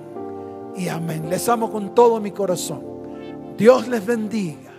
[0.75, 1.29] y amén.
[1.29, 2.83] Les amo con todo mi corazón.
[3.57, 4.73] Dios les bendiga.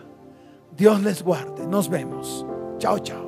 [0.76, 1.66] Dios les guarde.
[1.66, 2.44] Nos vemos.
[2.78, 3.25] 教教。